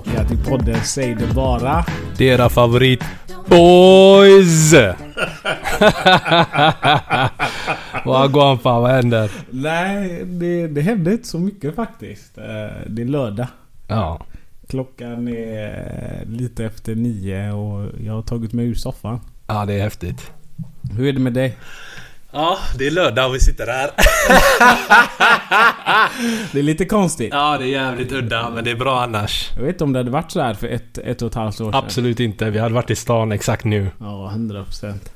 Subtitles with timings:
[0.00, 1.84] Tillbaka till podden Säg det bara.
[2.18, 3.04] Det är era favorit
[3.48, 4.72] boys!
[8.04, 9.30] vad går fan, vad händer?
[9.50, 12.38] Nej, det, det hände inte så mycket faktiskt.
[12.38, 12.44] Eh,
[12.86, 13.46] Det är lördag.
[13.88, 14.20] Ja.
[14.68, 19.20] Klockan är lite efter nio och jag har tagit mig ur soffan.
[19.46, 20.30] ja, det är häftigt.
[20.96, 21.56] Hur är det med dig?
[22.32, 23.90] Ja, det är lördag och vi sitter här.
[26.52, 27.28] Det är lite konstigt.
[27.32, 29.50] Ja, det är jävligt udda, men det är bra annars.
[29.56, 31.60] Jag vet inte om det hade varit så här för ett, ett och ett halvt
[31.60, 31.84] år sedan.
[31.84, 32.50] Absolut inte.
[32.50, 33.90] Vi hade varit i stan exakt nu.
[34.00, 35.12] Ja, 100 procent.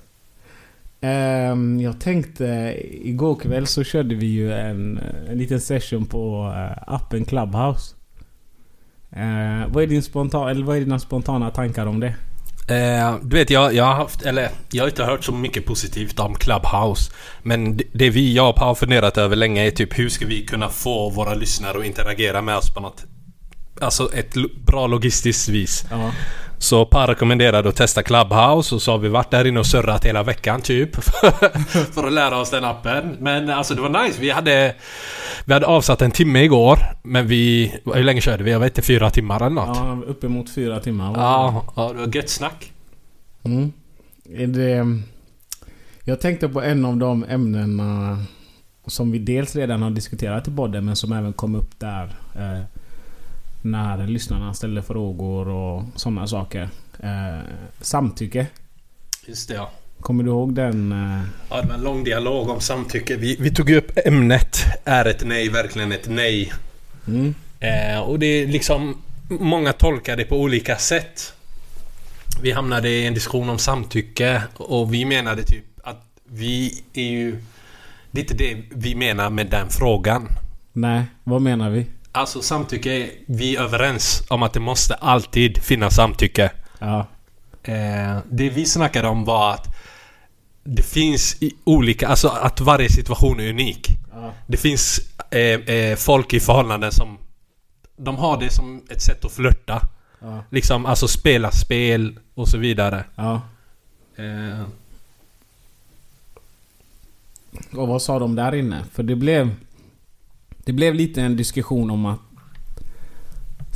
[1.01, 6.95] Ehm, jag tänkte, igår kväll så körde vi ju en, en liten session på eh,
[6.95, 7.95] appen Clubhouse.
[9.11, 12.15] Eh, vad, är din spontan, eller vad är dina spontana tankar om det?
[12.69, 16.21] Eh, du vet, jag, jag har haft, eller jag har inte hört så mycket positivt
[16.21, 17.13] om Clubhouse.
[17.43, 20.69] Men det, det vi, jag har funderat över länge är typ hur ska vi kunna
[20.69, 23.05] få våra lyssnare att interagera med oss på något
[23.81, 24.35] Alltså ett
[24.67, 25.87] bra logistiskt vis.
[25.91, 26.13] Ja.
[26.59, 30.05] Så Per rekommenderade att testa Clubhouse och så har vi varit där inne och surrat
[30.05, 30.97] hela veckan typ.
[31.95, 33.17] för att lära oss den appen.
[33.21, 34.21] Men alltså det var nice.
[34.21, 34.75] Vi hade,
[35.45, 36.79] vi hade avsatt en timme igår.
[37.03, 37.75] Men vi...
[37.85, 38.51] Hur länge körde vi?
[38.51, 39.77] Jag vet inte, fyra timmar eller något.
[39.77, 41.13] Ja, uppemot fyra timmar.
[41.17, 42.73] Ja, ja det var gött snack.
[43.43, 43.73] Mm.
[44.35, 45.01] Är det,
[46.05, 48.19] jag tänkte på en av de ämnena
[48.87, 52.17] som vi dels redan har diskuterat i podden men som även kom upp där.
[53.65, 56.69] När lyssnarna ställde frågor och sådana saker.
[57.03, 57.39] Eh,
[57.81, 58.47] samtycke.
[59.27, 59.71] Just det ja.
[60.01, 60.93] Kommer du ihåg den?
[60.93, 63.17] Eh, Ja, det var en lång dialog om samtycke.
[63.17, 64.59] Vi, vi tog upp ämnet.
[64.85, 66.53] Är ett nej verkligen ett nej?
[67.07, 67.35] mm.
[67.61, 69.03] Eh, och det är liksom...
[69.29, 71.33] Många tolkar det på olika sätt.
[72.43, 77.43] Vi hamnade i en diskussion om samtycke och vi menade typ att vi är ju...
[78.11, 80.29] Det är inte det vi menar med den frågan.
[80.73, 81.87] Nej, vad menar vi?
[82.15, 86.51] Alltså samtycke, är- vi är överens om att det måste alltid finnas samtycke.
[86.79, 87.07] Ja.
[87.63, 89.67] Eh, det vi snackade om var att
[90.65, 93.89] det finns olika, alltså att varje situation är unik.
[94.13, 94.33] Ja.
[94.47, 95.01] Det finns
[95.31, 97.19] eh, eh, folk i förhållanden som
[97.97, 99.81] de har det som ett sätt att flörta.
[100.21, 100.45] Ja.
[100.51, 103.05] Liksom alltså spela spel och så vidare.
[103.17, 103.41] ja.
[104.17, 104.63] Eh,
[107.77, 108.85] Och vad sa de där inne?
[108.93, 109.51] För det blev...
[110.65, 112.19] Det blev lite en diskussion om att...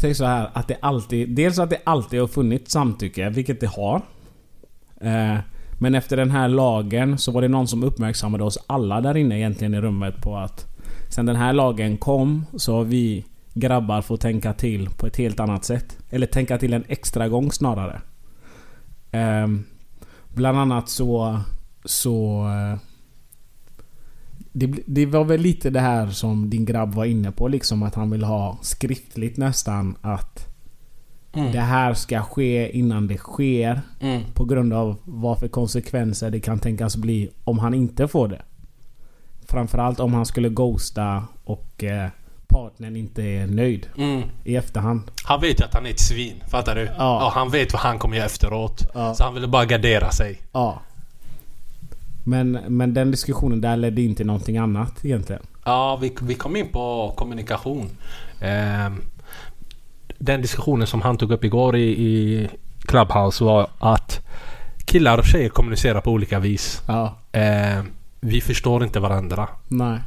[0.00, 1.28] Säg så här att det alltid...
[1.30, 4.02] Dels att det alltid har funnits samtycke, vilket det har.
[5.00, 5.38] Eh,
[5.80, 9.38] men efter den här lagen så var det någon som uppmärksammade oss alla där inne
[9.38, 10.66] egentligen i rummet på att...
[11.10, 13.24] Sen den här lagen kom så har vi
[13.54, 15.98] grabbar fått tänka till på ett helt annat sätt.
[16.10, 18.00] Eller tänka till en extra gång snarare.
[19.10, 19.46] Eh,
[20.34, 21.40] bland annat så...
[21.84, 22.46] Så...
[22.48, 22.87] Eh,
[24.58, 27.94] det, det var väl lite det här som din grabb var inne på liksom att
[27.94, 30.44] han vill ha skriftligt nästan att
[31.32, 31.52] Mm.
[31.52, 33.80] det här ska ske innan det sker.
[34.00, 34.22] Mm.
[34.34, 38.42] På grund av vad för konsekvenser det kan tänkas bli om han inte får det.
[39.48, 42.08] Framförallt om han skulle ghosta och eh,
[42.48, 44.22] partnern inte är nöjd Mm.
[44.44, 45.02] i efterhand.
[45.24, 46.42] Han vet ju att han är ett svin.
[46.48, 46.88] Fattar du?
[46.98, 47.32] Ja.
[47.34, 48.86] han vet vad han kommer göra efteråt.
[48.94, 49.14] Ja.
[49.14, 50.40] Så han ville bara gardera sig.
[50.52, 50.82] Ja.
[52.28, 55.42] Men, men den diskussionen där ledde in till någonting annat egentligen.
[55.64, 57.86] Ja, vi, vi kom in på kommunikation.
[58.40, 59.02] Ehm,
[60.18, 62.48] den diskussionen som han tog upp igår i, i
[62.86, 64.20] Clubhouse var att
[64.84, 66.82] killar och tjejer kommunicerar på olika vis.
[66.88, 67.18] Ja.
[67.32, 67.86] Ehm,
[68.20, 69.48] vi förstår inte varandra.
[69.68, 69.98] Nej.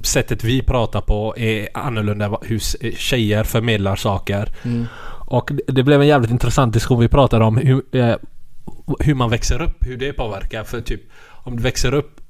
[0.00, 2.58] Sättet vi pratar på är annorlunda hur
[2.96, 4.48] tjejer förmedlar saker.
[4.64, 4.86] Mm.
[5.28, 7.00] Och det- det blev en jävligt intressant diskussion.
[7.00, 8.14] Vi pratade om hur, eh,
[9.00, 10.64] hur man växer upp, hur det påverkar.
[10.64, 12.20] För typ om du växer upp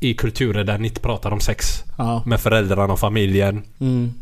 [0.00, 2.22] i kulturer där ni inte pratar om sex Ja.
[2.26, 3.62] med föräldrarna och familjen.
[3.80, 4.12] Mm.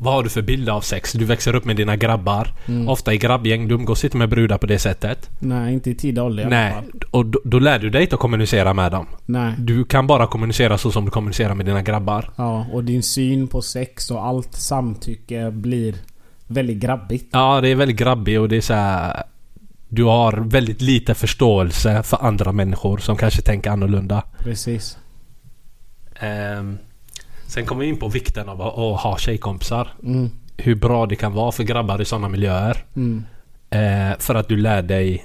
[0.00, 1.12] Vad har du för bild av sex?
[1.12, 2.54] Du växer upp med dina grabbar.
[2.68, 2.88] Mm.
[2.88, 3.68] Ofta i grabbgäng.
[3.68, 5.30] Du umgås inte med brudar på det sättet.
[5.38, 6.74] Nej, inte i tidig ålder Nej.
[7.10, 9.06] Och då, då lär du dig inte att kommunicera med dem.
[9.26, 9.52] Nej.
[9.58, 12.30] Du kan bara kommunicera så som du kommunicerar med dina grabbar.
[12.36, 15.94] Ja, och din syn på sex och allt samtycke blir
[16.46, 17.28] väldigt grabbigt.
[17.32, 19.22] Ja, det är väldigt grabbigt och det är så här.
[19.88, 24.22] Du har väldigt lite förståelse för andra människor som kanske tänker annorlunda.
[24.38, 24.98] Precis.
[26.20, 26.78] Ehm,
[27.46, 29.88] sen kommer vi in på vikten av att, att ha tjejkompisar.
[30.02, 30.30] Mm.
[30.56, 32.84] Hur bra det kan vara för grabbar i sådana miljöer.
[32.96, 33.24] Mm.
[33.70, 35.24] Eh, för att du lär dig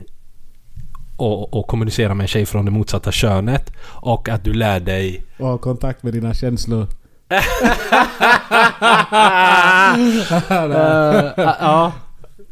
[1.13, 3.73] att att kommunicera med en tjej från det motsatta könet.
[3.85, 5.23] Och att du lär dig...
[5.37, 6.87] Och ha kontakt med dina känslor.
[11.59, 11.91] ja.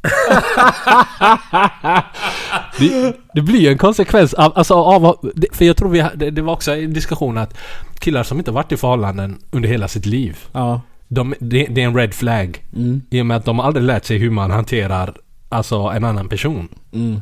[2.80, 5.32] det, det blir ju en konsekvens av, alltså, av...
[5.52, 6.06] För jag tror vi...
[6.16, 7.58] Det, det var också en diskussion att
[8.00, 10.38] killar som inte varit i förhållanden under hela sitt liv.
[10.52, 10.82] Ja.
[11.08, 12.66] De, det, det är en red flag.
[12.76, 13.02] Mm.
[13.10, 15.16] I och med att de aldrig lärt sig hur man hanterar
[15.50, 16.68] alltså en annan person.
[16.92, 17.22] Mm.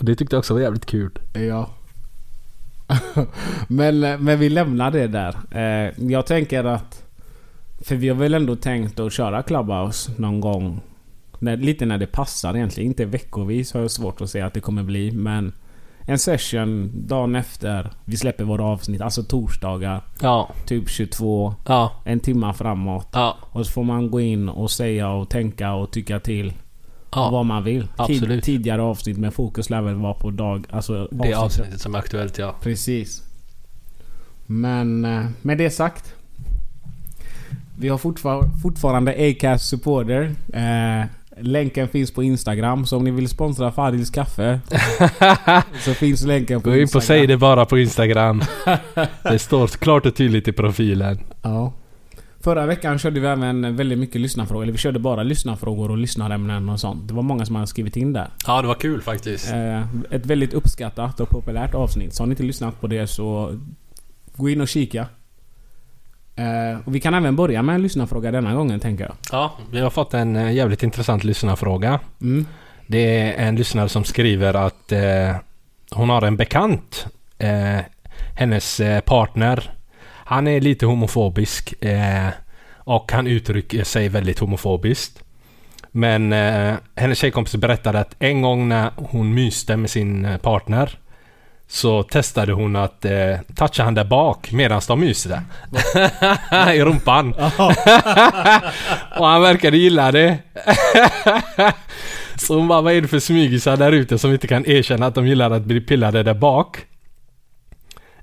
[0.00, 1.10] Det tyckte jag också var jävligt kul.
[1.32, 1.70] Ja.
[3.68, 5.36] men, men vi lämnar det där.
[5.50, 7.04] Eh, jag tänker att...
[7.82, 10.80] För vi har väl ändå tänkt att köra Clubhouse någon gång.
[11.42, 12.86] När, lite när det passar egentligen.
[12.90, 15.12] Inte veckovis har jag svårt att säga att det kommer bli.
[15.12, 15.52] Men
[16.06, 19.00] en session dagen efter vi släpper våra avsnitt.
[19.00, 20.02] Alltså torsdagar.
[20.20, 20.50] Ja.
[20.66, 21.54] Typ 22.
[21.66, 21.92] Ja.
[22.04, 23.08] En timma framåt.
[23.12, 23.36] Ja.
[23.42, 26.52] Och så får man gå in och säga och tänka och tycka till.
[27.12, 27.30] Ja.
[27.30, 27.88] Vad man vill.
[27.96, 28.44] absolut.
[28.44, 30.66] tidigare avsnitt med fokus lär väl vara på dag...
[30.70, 32.54] Alltså Det avsnittet som är aktuellt ja.
[32.62, 33.22] Precis.
[34.46, 36.14] Men eh, med det sagt.
[37.78, 40.34] Vi har fortfar- fortfarande Acast Supporter.
[40.52, 41.06] Eh,
[41.42, 42.86] länken finns på Instagram.
[42.86, 44.60] Så om ni vill sponsra Fadils kaffe.
[45.80, 47.02] så finns länken på Gå in på Instagram.
[47.02, 48.42] Säg det bara på Instagram.
[49.22, 51.18] det står klart och tydligt i profilen.
[51.42, 51.72] Ja.
[52.40, 54.62] Förra veckan körde vi även väldigt mycket lyssnarfrågor.
[54.62, 57.08] Eller vi körde bara lyssnarfrågor och lyssnarämnen och sånt.
[57.08, 58.28] Det var många som hade skrivit in där.
[58.46, 59.50] Ja, det var kul faktiskt.
[59.50, 62.14] Eh, ett väldigt uppskattat och populärt avsnitt.
[62.14, 63.58] Så har ni inte lyssnat på det så
[64.36, 65.06] gå in och kika.
[66.36, 69.14] Eh, och vi kan även börja med en lyssnarfråga denna gången tänker jag.
[69.32, 72.00] Ja, vi har fått en eh, jävligt intressant lyssnarfråga.
[72.20, 72.46] Mm.
[72.86, 75.36] Det är en lyssnare som skriver att eh,
[75.90, 77.06] hon har en bekant.
[77.38, 77.80] Eh,
[78.36, 79.70] hennes eh, partner.
[80.06, 81.84] Han är lite homofobisk.
[81.84, 82.28] Eh,
[82.74, 85.22] och han uttrycker sig väldigt homofobiskt.
[85.92, 86.32] Men
[86.94, 90.98] hennes tjejkompis berättade att en gång när hon myste med sin partner
[91.70, 95.42] så testade hon att eh, toucha han där bak medan de myste.
[96.74, 97.34] I rumpan.
[99.18, 100.38] och han verkade gilla det.
[102.36, 105.14] så hon bara, vad är det för smygisar där ute som inte kan erkänna att
[105.14, 106.76] de gillar att bli pillade där bak?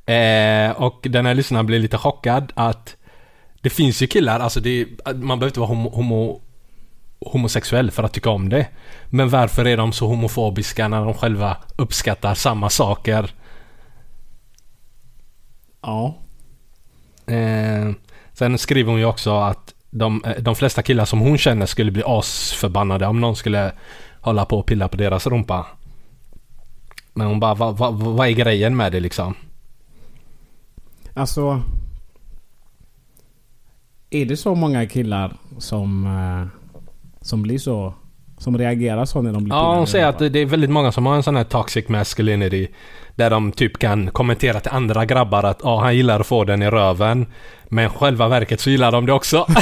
[0.06, 2.96] Eh, och den här lyssnaren blev lite chockad att
[3.62, 6.42] det finns ju killar, alltså det, man behöver inte vara homo, homo,
[7.20, 8.68] homosexuell för att tycka om det.
[9.10, 13.32] Men varför är de så homofobiska när de själva uppskattar samma saker?
[15.88, 16.16] Ja.
[17.34, 17.92] Eh,
[18.34, 21.92] sen skriver hon ju också att de, eh, de flesta killar som hon känner skulle
[21.92, 23.72] bli asförbannade om någon skulle
[24.22, 25.66] hålla på och pilla på deras rumpa.
[27.14, 29.36] Men hon bara, vad va, va, är grejen med det liksom?
[31.14, 31.62] Alltså...
[34.10, 36.06] Är det så många killar som...
[36.06, 36.48] Eh,
[37.22, 37.94] som blir så...
[38.38, 41.06] Som reagerar så när de blir Ja, hon säger att det är väldigt många som
[41.06, 42.68] har en sån här toxic masculinity.
[43.16, 46.62] Där de typ kan kommentera till andra grabbar att ja, han gillar att få den
[46.62, 47.26] i röven.
[47.70, 49.48] Men själva verket så gillar de det också.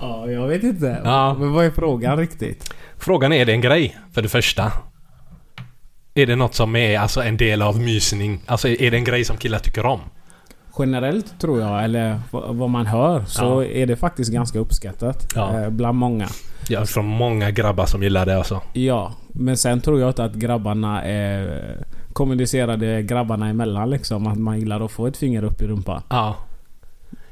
[0.00, 1.00] Ja, jag vet inte.
[1.04, 1.36] Ja.
[1.38, 2.74] Men vad är frågan riktigt?
[2.98, 3.98] Frågan är, är det en grej?
[4.12, 4.72] För det första.
[6.14, 8.40] Är det något som är alltså en del av mysning?
[8.46, 10.00] Alltså är det en grej som killar tycker om?
[10.78, 13.64] Generellt tror jag, eller vad man hör, så Ja.
[13.64, 15.26] är det faktiskt ganska uppskattat.
[15.34, 15.60] Ja.
[15.60, 16.28] Eh, bland många.
[16.68, 18.60] Ja, från många grabbar som gillar det alltså.
[18.72, 21.76] Ja, men sen tror jag inte att grabbarna är...
[22.12, 24.26] Kommunicerade grabbarna emellan liksom.
[24.26, 26.02] Att man gillar att få ett finger upp i rumpan.
[26.10, 26.36] Ja.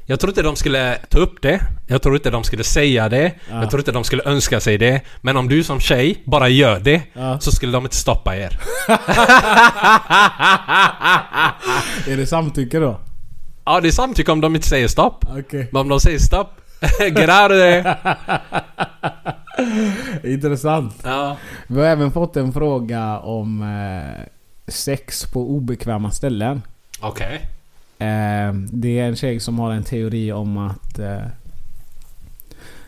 [0.05, 1.59] Jag tror inte de skulle ta upp det.
[1.87, 3.31] Jag tror inte de skulle säga det.
[3.49, 3.59] Ja.
[3.61, 5.01] Jag tror inte de skulle önska sig det.
[5.21, 7.39] Men om du som tjej bara gör det Ja.
[7.39, 8.59] så skulle de inte stoppa er.
[12.07, 12.99] Är det samtycke då?
[13.67, 15.25] Ja, det är samtycke om de inte säger stopp.
[15.37, 15.67] Okej.
[15.71, 16.61] Men om de säger stopp,
[16.99, 17.95] get out of there.
[20.33, 20.93] Intressant.
[21.03, 21.37] Ja.
[21.67, 24.25] Vi har även fått en fråga om eh,
[24.67, 26.61] sex på obekväma ställen.
[26.99, 27.35] Okej.
[27.99, 31.21] Eh, det är en tjej som har en teori om att eh,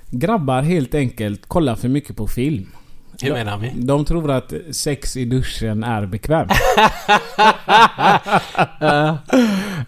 [0.10, 2.68] grabbar helt enkelt kollar för mycket på film.
[3.22, 3.72] Hur menar vi?
[3.76, 6.52] De tror att sex i duschen är bekvämt.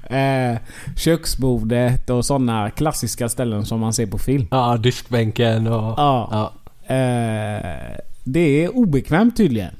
[0.09, 0.57] eh,
[0.97, 4.47] köksbordet och sådana klassiska ställen som man ser på film.
[4.51, 5.99] Ja, diskbänken och...
[5.99, 6.29] Ja.
[6.31, 6.53] Ja.
[6.95, 9.73] Eh, det är obekvämt tydligen.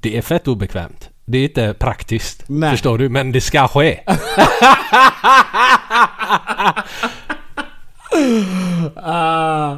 [0.00, 1.10] Det är fett obekvämt.
[1.24, 2.44] Det är inte praktiskt.
[2.46, 2.70] Nej.
[2.70, 3.08] Förstår du?
[3.08, 4.00] Men det ska ske.
[8.96, 9.76] Ah,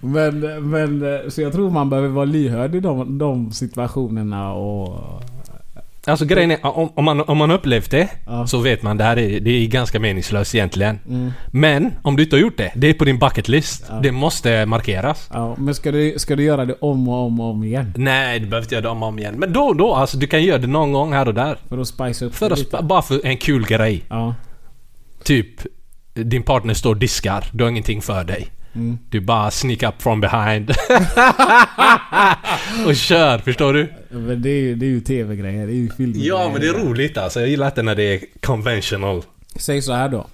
[0.00, 5.22] men, men, så jag tror man behöver vara lyhörd i de, de situationerna och...
[6.06, 8.46] Alltså grejen är, om, om, man, om man upplevt det Ja.
[8.46, 10.98] så vet man det här är, det är ganska meningslöst egentligen.
[11.08, 11.32] Mm.
[11.46, 13.90] Men om du inte har gjort det, det är på din bucket list.
[14.02, 15.30] Det måste markeras.
[15.32, 17.92] Ja, men ska du, ska du göra det om och om och om igen?
[17.96, 19.34] Nej, du behöver inte göra det om och om igen.
[19.38, 21.58] Men då och då, alltså du kan göra det någon gång här och där.
[21.68, 22.82] För att spice upp För det lite?
[22.82, 24.04] bara för en kul grej.
[24.08, 24.34] Ja.
[25.22, 25.48] Typ,
[26.24, 27.44] din partner står och diskar.
[27.52, 28.48] Du har ingenting för dig.
[28.74, 28.98] Mm.
[29.10, 30.70] Du bara sneak up from behind.
[32.86, 33.92] och kör, förstår du?
[34.08, 36.12] Men det är, ju- det är ju tv-grejer, det är ju film.
[36.16, 37.40] Ja, men det är roligt alltså.
[37.40, 39.22] Jag gillar inte när det är conventional.
[39.56, 40.26] Säg så här då.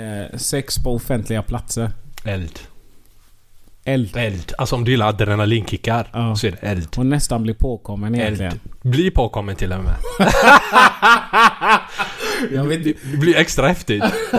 [0.00, 1.90] Eh, sex på offentliga platser.
[2.24, 2.58] Eld.
[3.86, 4.16] Eld.
[4.16, 4.52] Eld.
[4.58, 6.36] Alltså om du gillar adrenalinkickar Ja.
[6.36, 6.88] så är det eld.
[6.96, 8.52] Och nästan blir påkommen egentligen.
[8.52, 8.60] Eld.
[8.82, 9.94] Bli påkommen till och med.
[12.52, 13.00] Jag vet inte.
[13.10, 14.02] Det blir extra häftigt.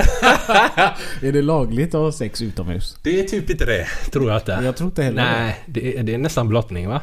[1.21, 2.97] Är det lagligt att ha sex utomhus?
[3.03, 4.59] Det är typ inte det, tror jag inte.
[4.63, 5.23] Jag tror inte heller.
[5.23, 7.01] Nej, det är, det är nästan blottning va?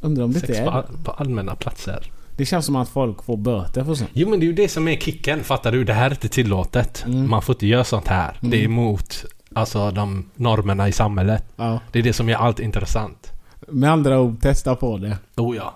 [0.00, 1.04] Undrar om det Sex inte på, är all, det.
[1.04, 2.10] på allmänna platser.
[2.36, 4.10] Det känns som att folk får böter för sånt.
[4.12, 5.84] Jo men det är ju det som är kicken, fattar du?
[5.84, 7.04] Det här är inte tillåtet.
[7.06, 7.30] Mm.
[7.30, 8.38] Man får inte göra sånt här.
[8.40, 11.44] Det är emot alltså, de normerna i samhället.
[11.56, 11.80] Ja.
[11.92, 13.32] Det är det som gör allt intressant.
[13.68, 15.18] Med andra ord, testa på det.
[15.36, 15.74] Oh ja.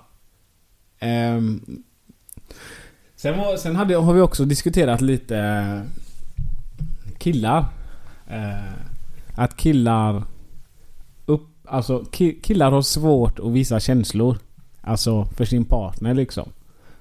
[0.98, 1.82] Ehm,
[3.16, 5.82] sen var, sen hade, har vi också diskuterat lite
[7.18, 7.64] killar.
[8.28, 8.72] Eh,
[9.34, 10.22] att killar...
[11.26, 14.38] Upp, alltså ki, killar har svårt att visa känslor.
[14.80, 16.52] Alltså för sin partner liksom.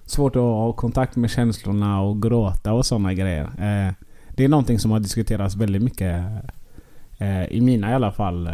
[0.06, 3.44] Svårt att ha kontakt med känslorna och gråta och sådana grejer.
[3.44, 3.94] Eh,
[4.36, 6.26] det är någonting som har diskuterats väldigt mycket.
[7.18, 8.48] Eh, I mina i alla fall.
[8.48, 8.54] Eh,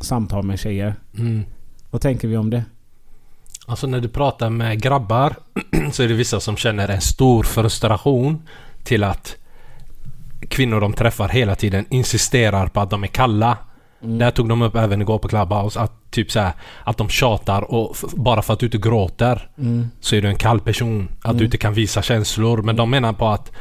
[0.00, 0.94] samtal med tjejer.
[1.18, 1.44] Mm.
[1.90, 2.64] Vad tänker vi om det?
[3.66, 5.36] Alltså när du pratar med grabbar
[5.92, 8.42] så är det vissa som känner en stor frustration
[8.84, 9.36] till att
[10.48, 13.58] kvinnor de träffar hela tiden insisterar på att de är kalla.
[14.00, 16.52] Där tog de upp även igår på Clubhouse att typ så här,
[16.84, 19.48] att de tjatar och bara för att du inte gråter
[20.00, 21.08] så är du en kall person.
[21.22, 22.62] Att du inte kan visa känslor.
[22.62, 23.52] Men de menar på att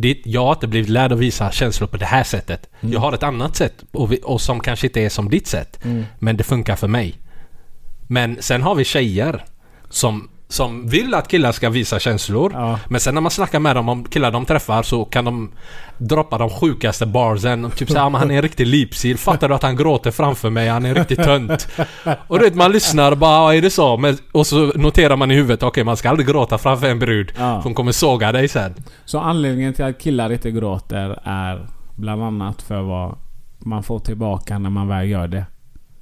[0.00, 2.68] det, jag har inte blivit lärd att visa känslor på det här sättet.
[2.80, 5.78] Jag har ett annat sätt och, vi, och som kanske inte är som ditt sätt.
[6.18, 7.18] Men det funkar för mig.
[8.06, 9.44] Men sen har vi tjejer
[9.90, 12.52] som, som vill att killar ska visa känslor.
[12.54, 12.78] Ja.
[12.88, 15.50] Men sen när man snackar med dem om killar de träffar så kan de
[15.98, 17.70] droppa de sjukaste barsen.
[17.76, 19.18] Typ såhär, han är en riktig lipsil.
[19.18, 20.68] Fattar du att han gråter framför mig?
[20.68, 21.68] Han är en riktig tönt.
[22.26, 23.96] Och du vet man lyssnar och bara, "Ja, är det så?
[23.96, 27.32] Men, och så noterar man i huvudet, okej man ska aldrig gråta framför en brud.
[27.38, 27.60] Ja.
[27.64, 28.74] Hon kommer såga dig sen.
[29.04, 31.66] Så anledningen till att killar inte gråter är
[31.96, 33.16] bland annat för vad
[33.58, 35.44] man får tillbaka när man väl gör det.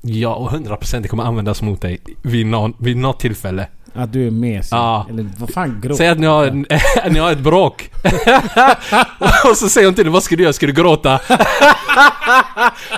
[0.03, 3.67] Ja, och 100% det kommer användas mot dig vid, någon, vid något tillfälle.
[3.99, 4.77] Att du är mesig.
[4.77, 5.07] Ja.
[5.11, 6.51] Eller vad fan gråter Säg att ni har,
[7.11, 7.91] ni har ett bråk.
[9.51, 10.53] och så säger hon till dig, vad ska du göra?
[10.53, 11.21] Ska du gråta?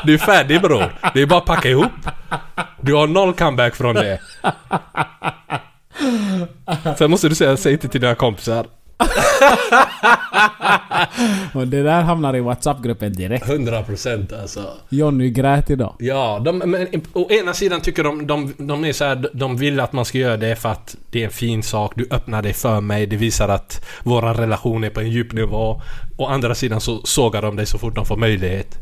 [0.04, 0.95] du är färdig bror.
[1.14, 1.92] Det är bara att packa ihop.
[2.80, 4.21] Du har noll comeback från det.
[6.99, 8.66] Sen måste du säga, säg inte till dina kompisar.
[11.54, 13.47] Och det där hamnar i WhatsApp-gruppen direkt.
[13.47, 14.73] 100% alltså.
[14.88, 15.95] Jonny grät idag.
[15.99, 19.80] Ja, de, men å ena sidan tycker de, de, de är så här, de vill
[19.80, 22.52] att man ska göra det för att det är en fin sak, du öppnar dig
[22.52, 25.83] för mig, det visar att våran relation är på en djup nivå.
[26.16, 28.78] Å andra sidan så sågar de dig så fort de får möjlighet.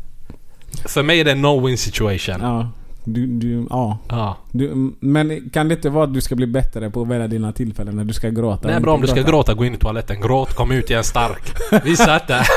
[0.85, 2.35] För mig är det en no-win situation.
[2.41, 2.69] Ja.
[3.13, 3.97] Du, du, ja.
[4.09, 4.37] Ja.
[4.51, 7.51] Du, men kan det inte vara att du ska bli bättre på att välja dina
[7.51, 8.67] tillfällen när du ska gråta?
[8.67, 10.21] Det och bra om du ska gråta, gå in i toaletten.
[10.21, 11.55] Gråt, kom ut igen stark.
[11.85, 12.43] Visa inte.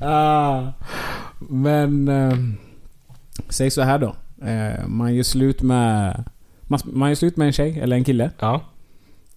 [0.00, 0.62] Ah,
[1.38, 2.08] men...
[2.08, 2.36] Eh,
[3.48, 4.14] säg så här då.
[4.46, 6.24] Eh, man gör slut med...
[6.62, 8.30] Man, man gör slut med en tjej eller en kille.
[8.38, 8.60] Ja.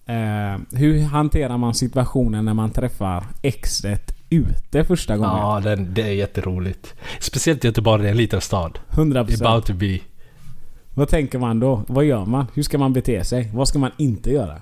[0.06, 5.36] Eh, hur hanterar man situationen när man träffar exet ute första gången?
[5.36, 6.94] Ja, den, det är jätteroligt.
[7.20, 8.78] Speciellt Göteborg, är en liten stad.
[8.90, 9.46] 100%.
[9.46, 9.98] About to be.
[10.94, 11.84] Vad tänker man då?
[11.88, 12.46] Vad gör man?
[12.54, 13.50] Hur ska man bete sig?
[13.54, 14.60] Vad ska man inte göra?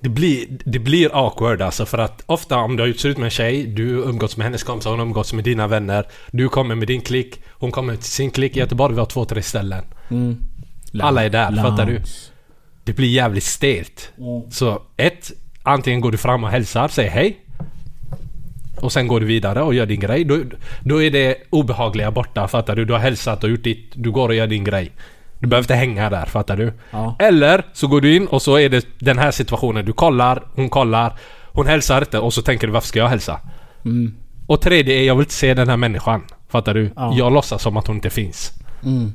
[0.00, 3.24] Det blir, det blir awkward alltså för att ofta om du har gjort slut med
[3.24, 6.06] en tjej, du umgåtts med hennes kompisar, hon har umgåtts med dina vänner.
[6.30, 8.56] Du kommer med din klick, hon kommer till sin klick.
[8.56, 9.84] I Göteborg vi har två, tre ställen.
[10.10, 10.36] Mm.
[11.00, 12.02] Alla är där, fattar du?
[12.84, 14.12] Det blir jävligt stelt.
[14.50, 17.44] Så ett, antingen går du fram och hälsar, säger hej.
[18.82, 20.24] Och sen går du vidare och gör din grej.
[20.24, 20.38] Då,
[20.80, 22.84] då är det obehagliga borta, fattar du?
[22.84, 24.92] Du har hälsat och gjort ditt, du går och gör din grej.
[25.38, 26.72] Du behöver inte hänga där, fattar du?
[26.90, 27.16] Ja.
[27.18, 29.84] Eller så går du in och så är det den här situationen.
[29.84, 31.12] Du kollar, hon kollar,
[31.52, 33.40] hon hälsar inte och så tänker du varför ska jag hälsa?
[33.84, 34.14] Mm.
[34.46, 36.22] Och tredje är jag vill inte se den här människan.
[36.48, 36.90] Fattar du?
[36.96, 37.14] Ja.
[37.14, 38.52] Jag låtsas som att hon inte finns.
[38.84, 39.12] Mm.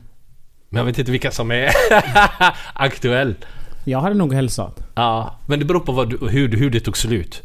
[0.69, 1.69] Men jag vet inte vilka som är
[2.73, 3.35] aktuell.
[3.83, 4.79] Jag hade nog hälsat.
[4.95, 7.41] Ja, men det beror på vad du, hur, hur det tog slut.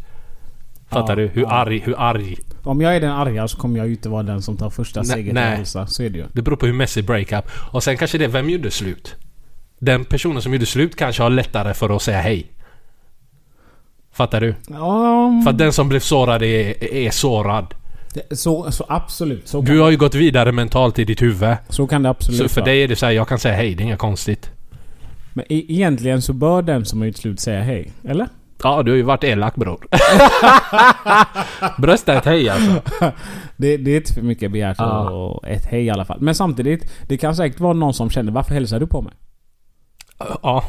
[0.90, 1.26] Fattar Ja, du?
[1.28, 1.48] Hur ja.
[1.50, 2.36] arg, hur arg.
[2.62, 5.00] Om jag är den arga så kommer jag ju inte vara den som tar första
[5.00, 5.56] Nej, steget nej.
[5.56, 5.86] hälsar.
[5.86, 6.24] Så är det ju.
[6.32, 7.44] Det beror på hur messy breakup.
[7.72, 9.14] Och sen kanske det är vem gjorde slut?
[9.78, 12.46] Den personen som gjorde slut kanske har lättare för att säga hej.
[14.12, 14.54] Fattar du?
[14.68, 17.74] Ja, För att den som blev sårad är, är sårad.
[18.14, 19.48] det- så, så absolut.
[19.48, 21.56] Så Du har ju gått vidare mentalt i ditt huvud.
[21.68, 22.70] så kan det absolut Så för vara.
[22.70, 24.50] dig är det så här, jag kan säga hej, det är inget konstigt.
[25.32, 27.92] Men e- egentligen så bör den som har gjort slut säga hej.
[28.04, 28.28] Eller?
[28.62, 29.86] Ja, du har ju varit elak bror.
[31.80, 32.82] Brösta ett hej alltså.
[33.56, 34.76] Det, det är inte för mycket begärt.
[34.78, 35.40] Ja.
[35.46, 36.20] Ett hej i alla fall.
[36.20, 39.12] Men samtidigt, det kan säkert vara någon som känner varför hälsar du på mig?
[40.42, 40.64] Ja.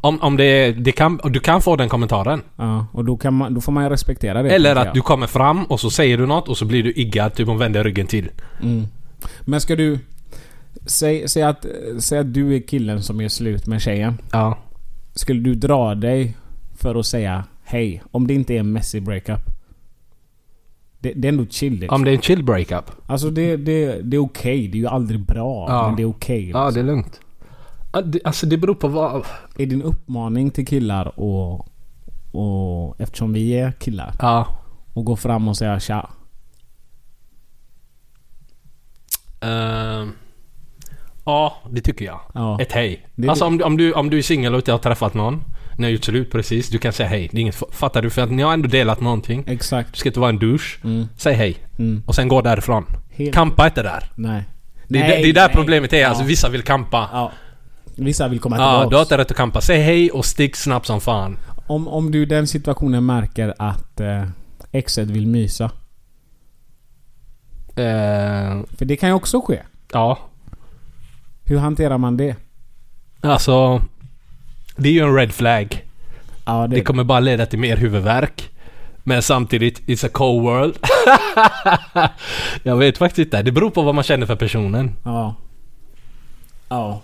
[0.00, 2.42] Om, om det, det kan, du kan få den kommentaren.
[2.56, 4.50] Ja, och då, kan man, då får man ju respektera det.
[4.50, 4.94] Eller att jag.
[4.94, 7.58] du kommer fram och så säger du något och så blir du iggad, typ hon
[7.58, 8.30] vänder ryggen till.
[8.62, 8.86] Mm.
[9.40, 9.98] Men ska du...
[10.86, 11.66] Säg, säg, att,
[11.98, 14.18] säg att du är killen som gör slut med tjejen.
[14.32, 14.58] Ja.
[15.14, 16.34] Skulle du dra dig
[16.76, 18.02] för att säga hej?
[18.10, 19.40] Om det inte är en messy breakup.
[20.98, 21.94] Det, det är ändå chill liksom.
[21.94, 22.90] Om det är en chill breakup.
[23.06, 24.68] Alltså det, det, det är okej.
[24.68, 25.66] Det är ju aldrig bra.
[25.68, 25.86] Ja.
[25.86, 26.50] Men det är okej.
[26.50, 26.74] Ja, liksom.
[26.74, 27.20] det är lugnt.
[27.92, 29.24] Ja, alltså det beror på vad...
[29.58, 31.68] Är din uppmaning till killar och,
[32.32, 34.46] och eftersom vi är killar Ja.
[34.92, 36.10] och gå fram och säga tja.
[39.40, 40.12] Ehm,
[41.24, 42.20] ja, det tycker jag.
[42.34, 42.60] Ja.
[42.60, 43.06] Ett hej.
[43.14, 43.64] Det alltså det.
[43.64, 45.44] om, om, du, om du är singel och inte har träffat någon.
[45.78, 46.68] Ni har gjort slut precis.
[46.68, 47.28] Du kan säga hej.
[47.32, 48.10] Det är inget, fattar du?
[48.10, 49.42] För att ni har ändå delat någonting.
[49.46, 49.96] Du Exakt.
[49.96, 50.78] ska inte vara en douche.
[50.84, 51.08] Mm.
[51.16, 51.56] Säg hej.
[51.78, 52.02] Mm.
[52.06, 52.84] Och sen gå därifrån.
[53.10, 54.10] Helt- Kampa inte där.
[54.14, 54.44] Nej.
[54.88, 55.54] Det är, Nej, det är där nej.
[55.56, 56.06] problemet är.
[56.06, 56.26] Alltså Ja.
[56.26, 57.08] vissa vill kampa.
[57.12, 57.32] Ja.
[57.96, 58.90] Vissa vill komma Ja, tillbaks.
[58.90, 59.60] du har inte rätt att kampa.
[59.60, 61.36] Säg hej och stick snabbt som fan.
[61.66, 64.24] Om, om du i den situationen märker att eh,
[64.72, 65.64] exet vill mysa.
[67.76, 69.60] Eh, För det kan ju också ske.
[69.92, 70.18] ja,
[71.44, 72.36] Hur hanterar man det?
[73.20, 73.82] alltså...
[74.76, 75.84] Det är ju en red flag.
[76.44, 78.50] Ja, Det kommer bara leda till mer huvudvärk.
[79.06, 80.78] Men samtidigt, it's a cold world.
[82.62, 83.42] jag vet faktiskt inte.
[83.42, 84.90] Det beror på vad man känner för personen.
[85.04, 85.34] Ja.
[86.68, 87.00] Ja.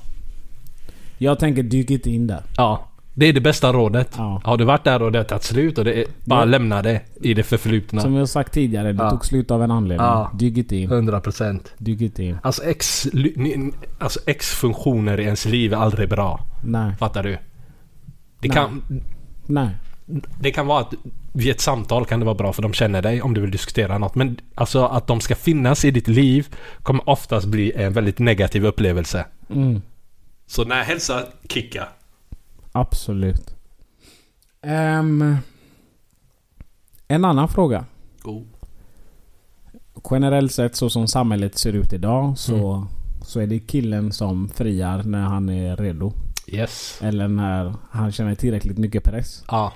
[1.18, 2.42] Jag tänker dyk inte in där.
[2.56, 2.86] Ja.
[3.14, 4.14] Det är det bästa rådet.
[4.16, 4.40] Ja.
[4.44, 6.82] Har du varit där och det har tagit slut och det är, bara Det- lämna
[6.82, 8.00] det i det förflutna.
[8.02, 9.10] Som jag sagt tidigare, det Ja.
[9.10, 10.06] tog slut av en anledning.
[10.06, 10.30] Ja.
[10.34, 10.88] Dyk inte in.
[10.90, 11.60] 100%.
[11.78, 12.38] Dyk inte in.
[12.42, 12.62] Alltså
[13.12, 16.40] ni- alltså X-funktioner i ens liv är aldrig bra.
[16.64, 16.92] Nej.
[16.98, 17.38] Fattar du?
[18.40, 18.54] Det Nej.
[18.56, 18.82] kan,
[19.46, 19.68] Nej.
[20.40, 20.94] det kan vara att
[21.32, 23.98] vid ett samtal kan det vara bra för de känner dig om du vill diskutera
[23.98, 24.14] något.
[24.14, 28.64] Men alltså att de ska finnas i ditt liv kommer oftast bli en väldigt negativ
[28.66, 29.26] upplevelse.
[29.50, 29.82] Mm.
[30.46, 31.88] Så när hälsa kicka.
[32.72, 33.54] Absolut.
[34.62, 35.36] Ehm,
[37.08, 37.84] en annan fråga.
[38.22, 38.44] Go.
[40.10, 42.86] Generellt sett så som samhället ser ut idag så, Mm.
[43.22, 46.12] så är det killen som friar när han är redo.
[46.50, 46.98] Yes.
[47.02, 49.44] Eller när han känner tillräckligt mycket press.
[49.48, 49.72] Ja.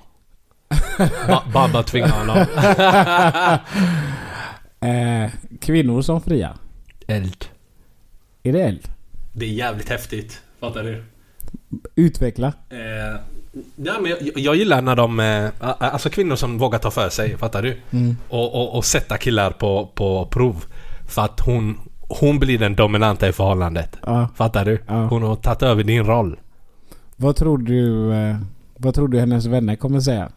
[1.28, 2.46] Ba- Babba tvingar honom.
[4.80, 6.56] Eh, kvinnor som friar.
[7.06, 7.44] Eld.
[8.42, 8.88] Är det eld?
[9.32, 10.42] Det är jävligt häftigt.
[10.60, 11.04] Fattar du?
[11.94, 12.52] Utveckla.
[12.70, 13.20] Eh,
[13.76, 15.20] ja, men jag, jag gillar när de...
[15.20, 17.80] Eh, alltså kvinnor som vågar ta för sig, fattar du?
[17.90, 18.16] Mm.
[18.28, 20.64] Och, och, och sätta killar på, på prov.
[21.08, 23.96] För att hon, hon blir den dominanta i förhållandet.
[24.06, 24.28] Ja.
[24.36, 24.82] Fattar du?
[24.86, 25.06] Ja.
[25.06, 26.38] Hon har tagit över din roll.
[27.16, 28.12] Vad tror du...
[28.14, 28.36] Eh,
[28.78, 30.28] vad tror du hennes vänner kommer säga?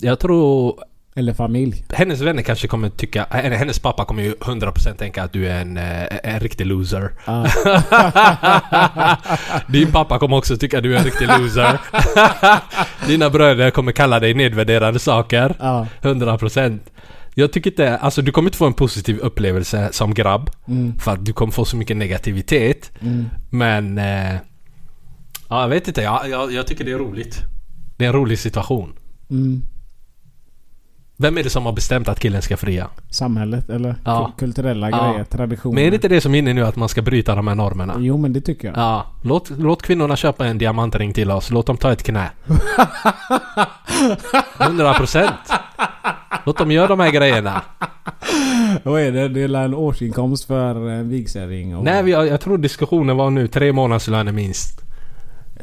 [0.00, 0.74] Jag tror
[1.14, 1.84] Eller familj.
[1.92, 3.26] Hennes vänner kanske kommer tycka...
[3.30, 7.10] eh, Hennes pappa kommer ju 100% tänka att du är en, eh, en riktig loser.
[7.26, 7.46] Ja.
[9.68, 11.78] Din pappa kommer också tycka att du är en riktig loser.
[13.06, 15.56] Dina bröder kommer kalla dig nedvärderande saker.
[15.60, 15.86] ja.
[16.02, 16.78] 100%.
[17.34, 17.96] Jag tycker inte...
[17.98, 20.50] Alltså du kommer inte få en positiv upplevelse som grabb.
[20.68, 20.98] Mm.
[20.98, 22.90] För att du kommer få så mycket negativitet.
[23.00, 23.26] Mm.
[23.50, 23.98] Men...
[23.98, 24.34] Eh,
[25.50, 26.02] ja, jag vet inte.
[26.02, 27.40] Jag, jag, jag tycker det är roligt.
[27.96, 28.92] Det är en rolig situation.
[29.30, 29.62] Mm.
[31.16, 32.88] Vem är det som har bestämt att killen ska fria?
[33.10, 34.32] Samhället eller Ja.
[34.36, 35.10] ku- kulturella Ja.
[35.12, 35.74] grejer, traditioner.
[35.74, 37.54] Men är det inte det som är inne nu att man ska bryta de här
[37.54, 37.94] normerna?
[37.98, 38.76] Jo men det tycker jag.
[38.76, 41.50] Ja, låt, låt kvinnorna köpa en diamantring till oss.
[41.50, 42.30] Låt dem ta ett knä.
[44.58, 45.28] 100%.
[46.46, 47.62] Låt dem göra de här grejerna.
[48.82, 49.28] Vad är det?
[49.28, 51.84] Det är en årsinkomst för en vigselring och...
[51.84, 54.80] Nej, jag, jag tror diskussionen var nu tre månadslöner minst.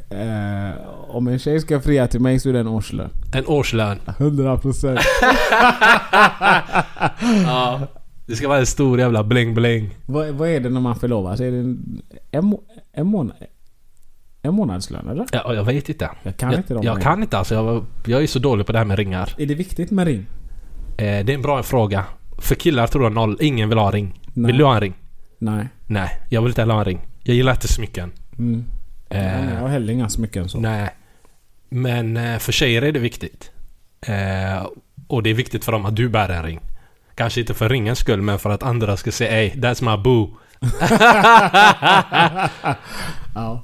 [0.10, 0.72] Eh,
[1.08, 3.10] om en tjej ska fria till mig så är det en årslön.
[3.34, 4.00] En årslön.
[4.20, 5.00] 100 procent.
[7.46, 7.82] Ja.
[8.26, 9.90] Det ska vara en stor jävla bling-bling.
[10.06, 11.40] vad, vad är det när man förlovas?
[11.40, 12.58] Är det en, en,
[12.94, 13.36] en, månad,
[14.42, 15.26] en månadslön eller?
[15.32, 16.10] Ja, jag vet inte.
[16.24, 17.56] Jag kan jag, inte de Jag kan inte alltså.
[17.56, 19.36] Jag, jag är så dålig på det här med ringar.
[19.38, 20.26] Är det viktigt med ring?
[20.98, 22.06] Eh, det är en bra fråga.
[22.38, 23.38] För killar tror jag noll.
[23.42, 24.20] Ingen vill ha en ring.
[24.34, 24.52] Nej.
[24.52, 24.94] Vill du ha en ring?
[25.40, 25.68] Nej.
[25.86, 27.00] Nej, jag vill inte heller ha en ring.
[27.24, 28.12] Jag gillar inte smycken.
[28.38, 28.66] Mm.
[29.10, 30.60] Eh, Ja, men jag har heller inga smycken så.
[30.60, 30.90] Nej.
[31.70, 33.52] Men eh, för tjejer är det viktigt.
[34.02, 34.68] Eh,
[35.08, 36.60] och det är viktigt för dem att du bär en ring.
[37.16, 40.38] Kanske inte för ringens skull, men för att andra ska säga Ey, that's my boo.
[43.36, 43.64] Ja.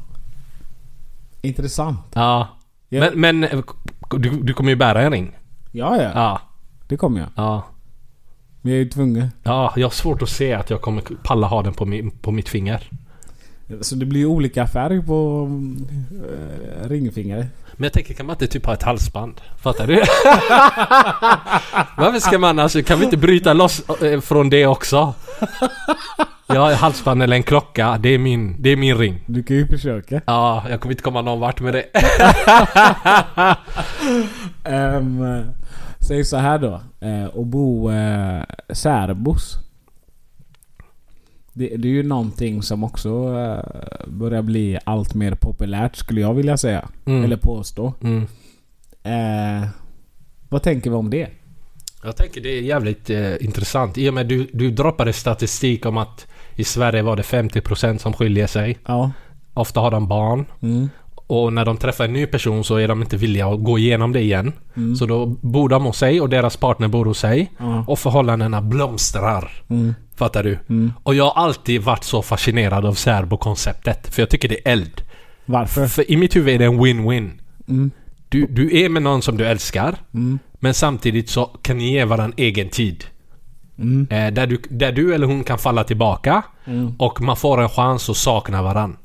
[1.41, 1.99] Intressant.
[2.13, 2.47] Ja.
[2.89, 3.61] Men, men eh,
[4.09, 5.37] du, du kommer ju bära en ring.
[5.71, 6.11] Ja, ja.
[6.13, 6.41] Ja.
[6.87, 7.29] Det kommer jag.
[7.35, 7.63] Ja.
[8.61, 9.27] Men jag är ju tvungen.
[9.43, 12.31] Ja, jag har svårt att se att jag kommer palla ha den på, min, på
[12.31, 12.89] mitt finger.
[13.81, 15.49] Så det blir ju olika färg på
[16.83, 17.45] äh, ringfingret.
[17.73, 19.41] Men jag tänker, kan man inte typ ha ett halsband?
[19.61, 19.95] Fattar du?
[21.97, 25.13] Varför ska man alltså, kan vi inte bryta loss eh, från det också?
[26.47, 29.23] Jag har halsband eller en klocka, det är min, det är min ring.
[29.25, 30.21] Du kan ju försöka.
[30.25, 31.85] Ja, jag kommer inte komma någon vart med det.
[34.97, 35.43] Um,
[36.07, 36.81] säg så här då.
[37.05, 39.57] Uh, och bo uh, särbos.
[41.53, 46.33] Det, det är ju någonting som också eh, börjar bli allt mer populärt skulle jag
[46.33, 46.89] vilja säga.
[47.05, 47.23] Mm.
[47.23, 47.93] Eller påstå.
[48.01, 48.27] Mm.
[49.03, 49.67] Eh,
[50.49, 51.29] vad tänker vi om det?
[52.03, 53.97] Jag tänker det är jävligt eh, intressant.
[53.97, 58.13] I och med du, du droppade statistik om att i Sverige var det 50% som
[58.13, 58.77] skiljer sig.
[58.85, 59.11] Ja.
[59.53, 60.45] Ofta har de barn.
[60.61, 60.89] Mm.
[61.33, 64.11] Och när de träffar en ny person så är de inte villiga att gå igenom
[64.11, 64.53] det igen.
[64.75, 64.95] Mm.
[64.95, 67.51] Så då bor de hos sig och deras partner bor hos sig.
[67.57, 67.85] Ja.
[67.87, 69.51] Och förhållandena blomstrar.
[69.69, 69.95] Mm.
[70.15, 70.59] Fattar du?
[70.69, 70.93] Mm.
[71.03, 74.13] Och jag har alltid varit så fascinerad av särbo-konceptet.
[74.13, 75.01] För jag tycker det är eld.
[75.45, 75.87] Varför?
[75.87, 77.29] För i mitt huvud är det en win-win.
[77.67, 77.91] Mm.
[78.29, 79.95] Du, du är med någon som du älskar.
[80.13, 80.39] Mm.
[80.59, 83.03] Men samtidigt så kan ni ge varandra egen tid.
[83.77, 84.07] Mm.
[84.09, 86.43] Eh, där, du, där du eller hon kan falla tillbaka.
[86.65, 86.95] Mm.
[86.99, 88.97] Och man får en chans att sakna varandra.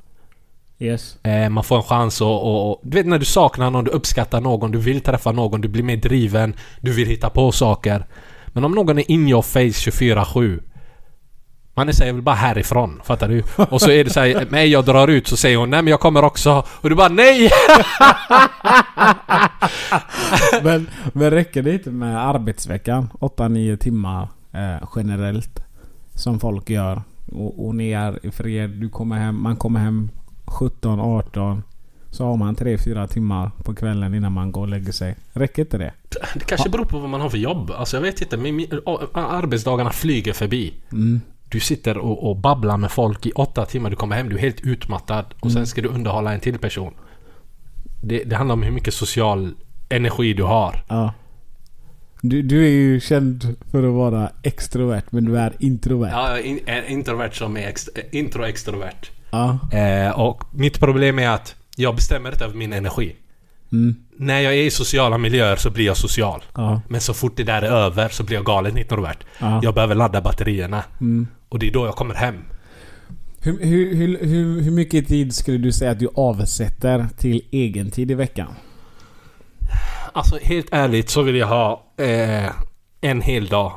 [0.78, 1.16] Yes.
[1.24, 2.20] Eh, man får en chans.
[2.20, 5.60] Och, och, du vet när du saknar någon, du uppskattar någon, du vill träffa någon,
[5.60, 8.06] du blir mer driven, du vill hitta på saker.
[8.46, 10.60] Men om någon är in your face 24-7
[11.78, 13.00] man är såhär, jag vill bara härifrån.
[13.04, 13.42] Fattar du?
[13.70, 16.00] Och så är det såhär, nej jag drar ut så säger hon, nej men jag
[16.00, 16.64] kommer också.
[16.68, 17.50] Och du bara, nej!
[20.62, 23.08] men, men räcker det inte med arbetsveckan?
[23.20, 25.60] 8-9 timmar eh, generellt.
[26.14, 27.02] Som folk gör.
[27.32, 28.70] Och, och ni är i fred.
[28.70, 30.10] Du kommer hem, man kommer hem
[30.48, 31.62] 17-18.
[32.10, 35.16] Så har man 3-4 timmar på kvällen innan man går och lägger sig.
[35.32, 35.92] Räcker inte det?
[36.34, 37.70] Det kanske beror på vad man har för jobb.
[37.70, 38.80] Alltså jag vet inte, min, min,
[39.12, 40.74] arbetsdagarna flyger förbi.
[40.92, 41.20] Mm.
[41.48, 44.40] Du sitter och, och babblar med folk i åtta timmar, du kommer hem, du är
[44.40, 45.24] helt utmattad.
[45.40, 46.94] Och sen ska du underhålla en till person.
[48.02, 49.54] Det, det handlar om hur mycket social
[49.88, 50.84] energi du har.
[50.88, 51.14] Ja.
[52.20, 56.10] Du, du är ju känd för att vara extrovert men du är introvert.
[56.12, 59.10] Ja, jag är in, introvert som är ex, intro-extrovert.
[59.30, 59.58] Ja.
[59.72, 63.16] Eh, och mitt problem är att jag bestämmer inte över min energi.
[63.72, 63.96] Mm.
[64.16, 66.44] När jag är i sociala miljöer så blir jag social.
[66.54, 66.80] Ja.
[66.88, 69.18] Men så fort det där är över så blir jag galet introvert.
[69.38, 69.60] Ja.
[69.62, 70.84] Jag behöver ladda batterierna.
[71.00, 71.28] Mm.
[71.48, 72.44] Och det är då jag kommer hem.
[73.40, 77.90] Hur, hur, hur, hur, hur mycket tid skulle du säga att du avsätter till egen
[77.90, 78.54] tid i veckan?
[80.12, 82.50] Alltså helt ärligt så vill jag ha eh,
[83.00, 83.72] en hel dag.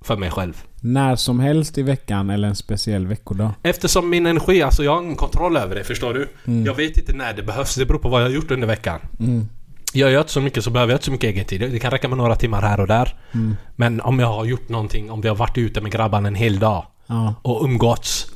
[0.00, 0.64] För mig själv.
[0.86, 3.50] När som helst i veckan eller en speciell veckodag?
[3.62, 6.28] Eftersom min energi, alltså jag har ingen kontroll över det, förstår du?
[6.46, 6.66] Mm.
[6.66, 9.00] Jag vet inte när det behövs, det beror på vad jag har gjort under veckan.
[9.20, 9.48] Mm.
[9.92, 11.60] Jag gör inte så mycket så behöver jag inte så mycket egen tid.
[11.60, 13.14] Det kan räcka med några timmar här och där.
[13.32, 13.56] Mm.
[13.76, 16.58] Men om jag har gjort någonting, om vi har varit ute med grabbarna en hel
[16.58, 17.34] dag Ja.
[17.42, 18.26] och umgåtts.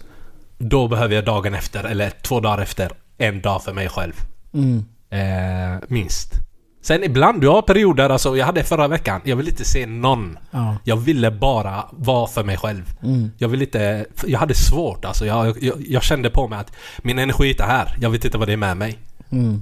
[0.59, 4.13] Då behöver jag dagen efter, eller två dagar efter, en dag för mig själv.
[4.55, 4.85] Mm.
[5.11, 6.35] Eh, minst.
[6.89, 10.39] Sen ibland, du har perioder, alltså jag hade förra veckan, jag vill inte se någon.
[10.51, 10.77] Ja.
[10.85, 12.83] Jag ville bara vara för mig själv.
[13.03, 13.31] Mm.
[13.39, 14.07] Jag vill inte...
[14.27, 15.27] Jag hade svårt alltså.
[15.27, 17.97] Jag, jag, jag kände på mig att min energi är inte här.
[18.01, 18.99] Jag vet inte vad det är med mig.
[19.31, 19.59] Mm.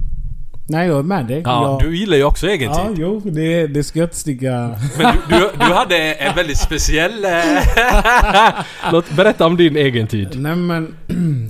[0.69, 1.41] Nej, jag är med dig.
[1.45, 1.89] Ja, jag...
[1.91, 2.97] du gillar ju också egen Ja, tid.
[2.99, 4.75] jo, det, det ska jag inte sticka...
[4.97, 7.25] Men du, du, du hade en väldigt speciell...
[7.25, 10.29] eh, Låt berätta om din egen tid.
[10.35, 10.95] Nej men,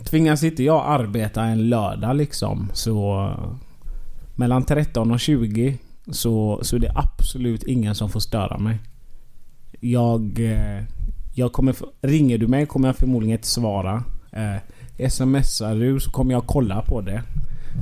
[0.10, 3.30] tvingas inte jag arbeta en lördag liksom så...
[4.40, 5.78] Mellan 13 och 20
[6.12, 8.78] så, så är det absolut ingen som får störa mig.
[9.80, 10.40] Jag...
[10.40, 10.84] Eh,
[11.36, 11.76] jag kommer...
[12.02, 14.04] Ringer du mig kommer jag förmodligen inte svara.
[14.32, 17.24] Eh, smsar du så kommer jag kolla på det.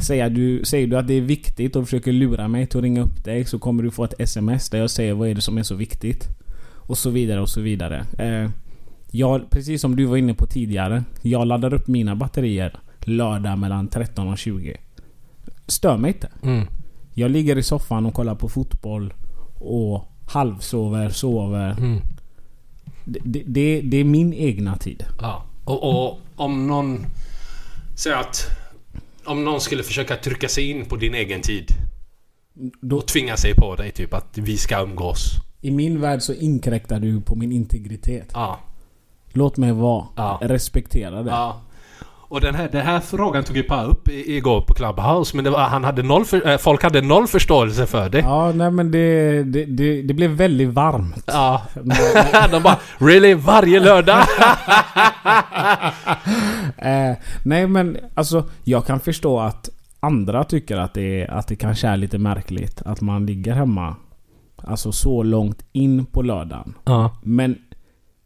[0.02, 3.02] Säger du, säger du att det är viktigt och försöker lura mig till att ringa
[3.02, 5.58] upp dig så kommer du få ett sms där jag säger vad är det som
[5.58, 6.28] är så viktigt.
[6.74, 8.06] Och så vidare och så vidare.
[8.18, 8.50] Eh,
[9.12, 11.04] jag, precis som du var inne på tidigare.
[11.22, 14.78] Jag laddar upp mina batterier lördag mellan 13 och 20.
[15.68, 16.30] Stör mig inte.
[16.44, 16.68] Mm.
[17.14, 19.14] Jag ligger i soffan och kollar på fotboll
[19.60, 21.72] och halvsover, sover.
[21.72, 22.02] Mm.
[23.06, 25.06] Det, det, det, är min egna tid.
[25.22, 25.44] Ja.
[25.66, 27.06] Och, och om någon...
[27.96, 28.48] Säg att...
[29.26, 31.72] Om någon skulle försöka trycka sig in på din egen tid.
[32.82, 35.32] Då, Och tvinga sig på dig typ att vi ska umgås.
[35.62, 38.30] I min värld så inkräktar du på min integritet.
[38.34, 38.60] Ja.
[39.30, 40.06] Låt mig vara.
[40.16, 40.40] Ja.
[40.42, 41.30] Respektera det.
[41.30, 41.62] Ja.
[42.28, 45.36] Och den här, den här frågan tog ju Pa upp igår på Clubhouse.
[45.36, 48.20] Men det var, han hade noll för, äh, folk hade noll förståelse för det.
[48.20, 51.24] Ja, nej men det, det, det, det blev väldigt varmt.
[51.28, 51.62] Ja.
[52.52, 53.34] De bara Really?
[53.34, 54.24] Varje lördag?
[56.78, 61.88] Eh, nej men alltså jag kan förstå att andra tycker att det, att det kanske
[61.88, 63.96] är lite märkligt att man ligger hemma.
[64.56, 66.74] Alltså så långt in på lördagen.
[66.86, 67.18] Ja.
[67.24, 67.58] Men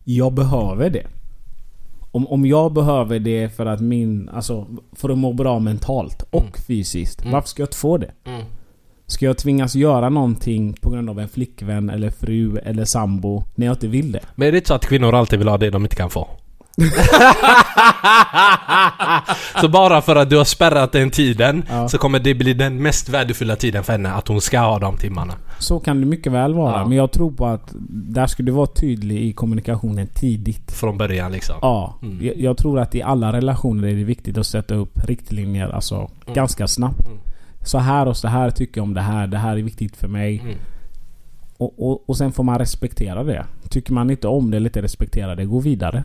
[0.03, 1.07] jag behöver det.
[2.11, 4.29] Om, om jag behöver det för att min...
[4.29, 7.25] Alltså för att må bra mentalt och fysiskt.
[7.25, 8.11] Varför ska jag inte få det?
[8.25, 8.41] Mm.
[9.05, 13.65] Ska jag tvingas göra någonting på grund av en flickvän eller fru eller sambo när
[13.65, 14.19] jag inte vill det?
[14.35, 16.27] Men är det inte så att kvinnor alltid vill ha det de inte kan få?
[19.61, 21.89] så bara för att du har spärrat den tiden Ja.
[21.89, 24.97] så kommer det bli den mest värdefulla tiden för henne att hon ska ha de
[24.97, 25.33] timmarna.
[25.59, 26.77] Så kan det mycket väl vara.
[26.77, 26.85] Ja.
[26.87, 30.71] Men jag tror på att där ska du vara tydlig i kommunikationen tidigt.
[30.71, 31.55] Från början liksom.
[31.61, 31.95] Ja.
[32.01, 32.25] Mm.
[32.25, 36.09] Jag, jag tror att i alla relationer är det viktigt att sätta upp riktlinjer alltså
[36.33, 37.05] ganska snabbt.
[37.05, 37.17] Mm.
[37.63, 39.27] Så här och så här tycker jag om det här.
[39.27, 40.39] Det här är viktigt för mig.
[40.43, 40.55] Mm.
[41.57, 43.45] Och, och, och sen får man respektera det.
[43.69, 46.03] Tycker man inte om det eller inte respekterar det, gå vidare.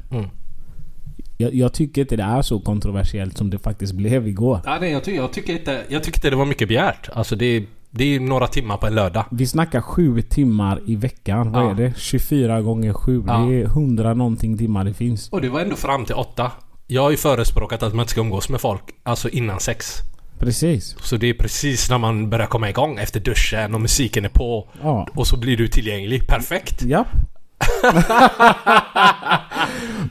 [1.36, 4.60] Jag, jag tycker inte det är så kontroversiellt som det faktiskt blev igår.
[4.64, 7.08] Ja, det, jag, tycker, jag, tycker inte, jag tycker inte det var mycket begärt.
[7.12, 9.24] Alltså det, är- det är några timmar på en lördag.
[9.30, 11.52] Vi snackar sju timmar i veckan.
[11.52, 11.70] Vad Ja.
[11.70, 11.92] är det?
[11.96, 13.24] 24 gånger 7.
[13.26, 13.36] Ja.
[13.38, 15.28] Det är 100 någonting timmar det finns.
[15.28, 16.50] Och det var ändå fram till åtta.
[16.86, 19.86] Jag har ju förespråkat att man inte ska umgås med folk, alltså innan sex.
[20.38, 20.96] Precis.
[21.00, 24.68] Så det är precis när man börjar komma igång efter duschen och musiken är på.
[24.82, 25.08] Ja.
[25.14, 26.26] Och så blir du tillgänglig.
[26.28, 26.82] Perfekt!
[26.82, 27.04] Ja.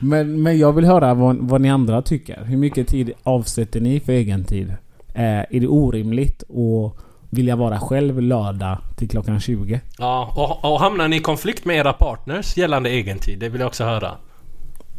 [0.00, 2.44] men, men jag vill höra vad, vad ni andra tycker.
[2.44, 4.74] Hur mycket tid avsätter ni för egen tid?
[5.14, 9.80] Eh, är det orimligt att vilja vara själv lördag till klockan 20?
[9.98, 13.38] Ja, och, och hamnar ni i konflikt med era partners gällande egentid?
[13.38, 14.10] Det vill jag också höra.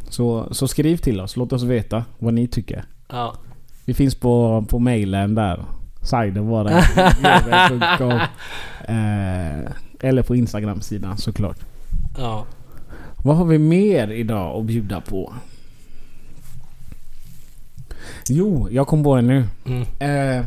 [0.08, 1.36] Så, så skriv till oss.
[1.36, 2.84] Låt oss veta vad ni tycker.
[3.08, 3.34] Ja.
[3.84, 5.64] Vi finns på, på mailen där.
[6.02, 6.70] Sidenvara.
[8.84, 11.58] eh, eller på Instagram-sidan såklart.
[12.18, 12.46] Ja.
[13.24, 15.34] Vad har vi mer idag att bjuda på?
[18.28, 19.44] Jo, jag kom på det nu.
[19.66, 19.82] Mm.
[19.98, 20.44] Eh,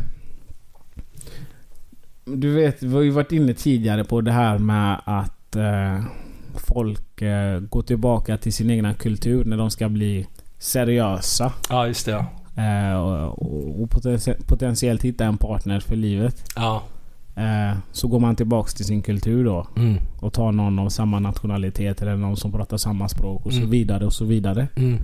[2.26, 6.04] du vet, vi har ju varit inne tidigare på det här med att eh,
[6.54, 10.28] folk eh, går tillbaka till sin egna kultur när de ska bli
[10.58, 11.54] seriösa.
[11.70, 12.26] Ja, just det.
[12.58, 16.44] Eh, och, och, och poten- potentiellt hitta en partner för livet.
[16.56, 16.84] Ja.
[17.40, 19.68] Eh, så går man tillbaks till sin kultur då.
[19.78, 19.98] Mm.
[20.20, 23.70] Och tar någon av samma nationalitet eller någon som pratar samma språk och så Mm.
[23.70, 24.68] vidare och så vidare.
[24.76, 25.00] Mm.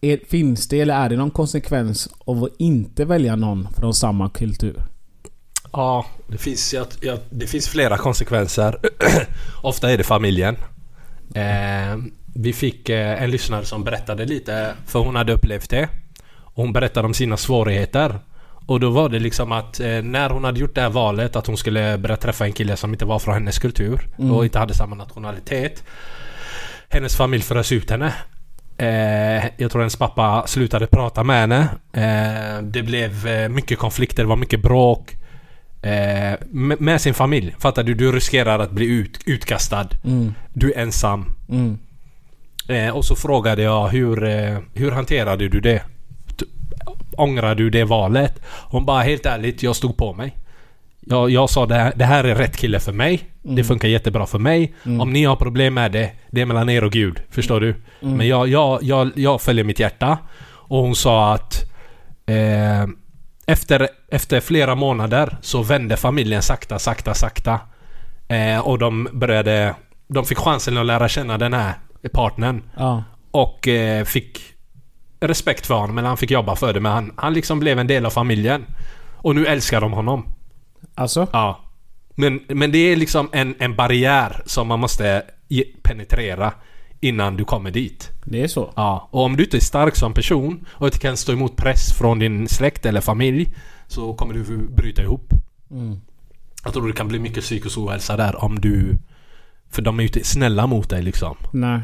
[0.00, 4.28] Är, finns det eller är det någon konsekvens av att inte välja någon från samma
[4.30, 4.82] kultur?
[5.72, 8.78] Ja, det finns, ja, ja, det finns flera konsekvenser.
[9.62, 10.56] Ofta är det familjen.
[11.34, 11.98] Eh,
[12.34, 15.88] vi fick eh, en lyssnare som berättade lite, för hon hade upplevt det.
[16.26, 18.18] Och hon berättade om sina svårigheter.
[18.66, 21.46] Och då var det liksom att eh, när hon hade gjort det här valet att
[21.46, 24.74] hon skulle börja träffa en kille som inte var från hennes kultur och inte hade
[24.74, 25.84] samma nationalitet.
[26.88, 28.12] Hennes familj frös ut henne.
[28.78, 31.68] Eh, jag tror hennes pappa slutade prata med henne.
[31.92, 35.14] Eh, det blev eh, mycket konflikter, det var mycket bråk.
[35.82, 37.54] Eh, med, med sin familj.
[37.58, 37.94] Fattar du?
[37.94, 39.88] Du riskerar att bli ut, utkastad.
[40.04, 40.34] Mm.
[40.52, 41.36] Du är ensam.
[41.48, 41.78] Mm.
[42.68, 44.16] Eh, och så frågade jag hur,
[44.78, 45.82] hur hanterade du det?
[47.18, 48.42] Ångrar du det valet?
[48.46, 50.36] Hon bara helt ärligt, jag stod på mig.
[51.00, 53.30] Jag, jag sa det här, det här är rätt kille för mig.
[53.42, 54.74] Det funkar jättebra för mig.
[55.00, 57.20] Om ni har problem med det, det är mellan er och Gud.
[57.30, 57.74] Förstår du?
[58.00, 60.18] Men jag, jag, jag, jag följer mitt hjärta.
[60.46, 61.72] Och hon sa att
[62.26, 62.84] eh,
[63.46, 67.60] efter, efter flera månader så vände familjen sakta, sakta, sakta.
[68.28, 69.74] Eh, och de började...
[70.08, 71.74] De fick chansen att lära känna den här
[72.12, 72.62] partnern.
[72.76, 73.04] Ja.
[73.30, 74.53] Och eh, fick
[75.28, 76.80] respekt för honom, eller han fick jobba för det.
[76.80, 78.64] Men han, han liksom blev en del av familjen.
[79.16, 80.34] Och nu älskar de honom.
[80.94, 81.26] Alltså?
[81.32, 81.60] Ja.
[82.14, 85.22] Men, men det är liksom en, en barriär som man måste
[85.82, 86.52] penetrera
[87.00, 88.10] innan du kommer dit.
[88.24, 88.72] Det är så?
[88.76, 89.08] Ja.
[89.10, 92.18] Och om du inte är stark som person och inte kan stå emot press från
[92.18, 93.54] din släkt eller familj
[93.86, 95.32] så kommer du bryta ihop.
[95.70, 96.00] Mm.
[96.64, 98.98] Jag tror det kan bli mycket psykisk ohälsa där om du...
[99.70, 101.36] För de är ju inte snälla mot dig liksom.
[101.52, 101.80] Nej.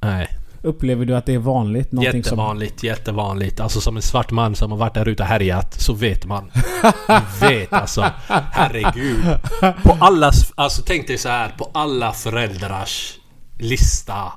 [0.00, 0.28] Nej.
[0.62, 1.92] Upplever du att det är vanligt?
[1.92, 2.38] Någonting som...
[2.38, 3.60] Jättevanligt, jättevanligt.
[3.60, 6.50] Alltså som en svart man som har varit där ute och härjat så vet man.
[7.40, 8.10] Vet alltså.
[8.52, 9.24] Herregud.
[9.82, 10.52] På allas...
[10.54, 11.48] Alltså tänk dig så här.
[11.58, 13.18] På alla föräldrars
[13.58, 14.32] lista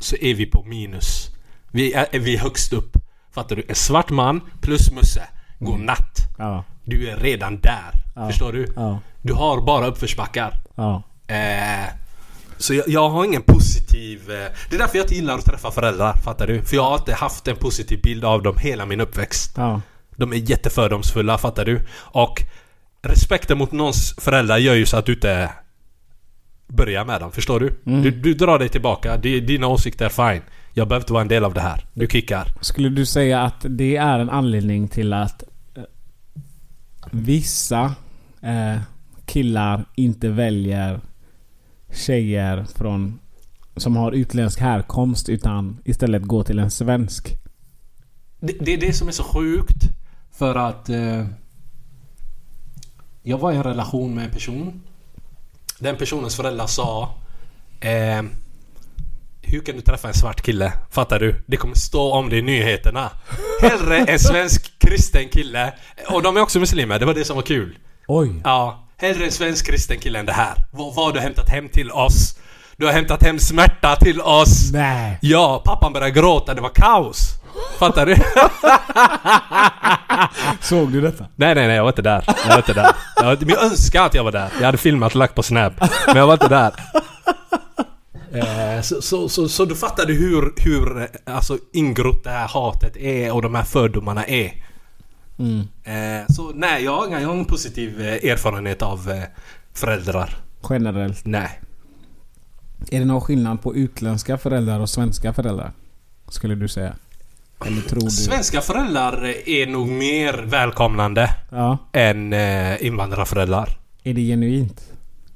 [0.00, 1.30] så är vi på minus.
[1.70, 2.96] Vi är, är vi högst upp.
[3.34, 3.64] Fattar du?
[3.68, 5.22] En svart man plus Musse.
[5.58, 6.18] Godnatt.
[6.38, 6.64] Ja.
[6.84, 7.92] Du är redan där.
[8.26, 8.72] Förstår du?
[8.76, 9.00] Ja.
[9.22, 10.60] Du har bara uppförsbackar.
[10.74, 11.02] Ja.
[11.26, 11.86] Eh,
[12.58, 14.30] så jag, jag har ingen positiv...
[14.30, 14.36] Eh,
[14.70, 16.62] det är därför jag inte gillar att träffa föräldrar, fattar du?
[16.62, 19.52] För jag har inte haft en positiv bild av dem hela min uppväxt.
[19.56, 19.80] Ja.
[20.16, 21.80] De är jättefördomsfulla, fattar du?
[21.96, 22.42] Och
[23.02, 25.50] respekten mot någons föräldrar gör ju så att du inte
[26.66, 27.80] börjar med dem, förstår du?
[27.84, 30.42] Du, du drar dig tillbaka, Di- dina åsikter är fine.
[30.74, 31.84] Jag behöver inte vara en del av det här.
[31.94, 32.52] Du kickar.
[32.60, 35.42] Skulle du säga att det är en anledning till att
[35.76, 35.82] eh,
[37.10, 37.94] vissa
[38.42, 38.80] eh,
[39.26, 41.00] killar inte väljer
[41.92, 43.18] tjejer från
[43.76, 47.36] som har utländsk härkomst utan istället går till en svensk?
[48.40, 49.84] Det, det är det som är så sjukt.
[50.32, 50.88] För att...
[50.88, 51.26] Eh,
[53.22, 54.82] jag var i en relation med en person.
[55.78, 57.14] Den personens föräldrar sa...
[57.80, 58.22] Eh,
[59.42, 60.72] hur kan du träffa en svart kille?
[60.90, 61.44] Fattar du?
[61.46, 63.10] Det kommer stå om det i nyheterna.
[63.62, 65.74] Hellre en svensk kristen kille.
[66.10, 67.78] Och de är också muslimer, det var det som var kul.
[68.06, 68.40] Oj!
[68.44, 70.54] Ja, hellre en svensk kristen kille än det här.
[70.70, 72.34] Vad, vad har du hämtat hem till oss?
[72.76, 74.72] Du har hämtat hem smärta till oss.
[74.72, 75.18] Nej!
[75.20, 77.34] Ja, pappan började gråta, det var kaos.
[77.78, 78.16] Fattar du?
[80.66, 81.26] Såg du detta?
[81.36, 82.24] nej, nej, nej, jag var inte där.
[82.26, 82.90] Jag var inte där.
[83.16, 84.50] Jag, var, men jag önskar att jag var där.
[84.58, 85.72] Jag hade filmat och lagt på Snap.
[86.06, 86.72] Men jag var inte där.
[88.32, 92.48] Eh, så, så, så, så du fattar du hur, hur eh, alltså, ingrott det här
[92.48, 94.52] hatet är och de här fördomarna är.
[95.38, 95.60] Mm.
[95.84, 99.22] Eh, så nej, jag har ingen, jag har ingen positiv eh, erfarenhet av eh,
[99.74, 100.36] föräldrar.
[100.70, 101.26] Generellt.
[101.26, 101.60] Nej.
[102.90, 105.72] Är det någon skillnad på utländska föräldrar och svenska föräldrar?
[106.28, 106.94] Skulle du säga?
[107.66, 108.10] Eller tror du?
[108.10, 111.78] Svenska föräldrar är nog mer välkomnande Ja.
[111.92, 112.34] än
[112.80, 113.78] invandrarföräldrar.
[114.04, 114.92] Är det genuint?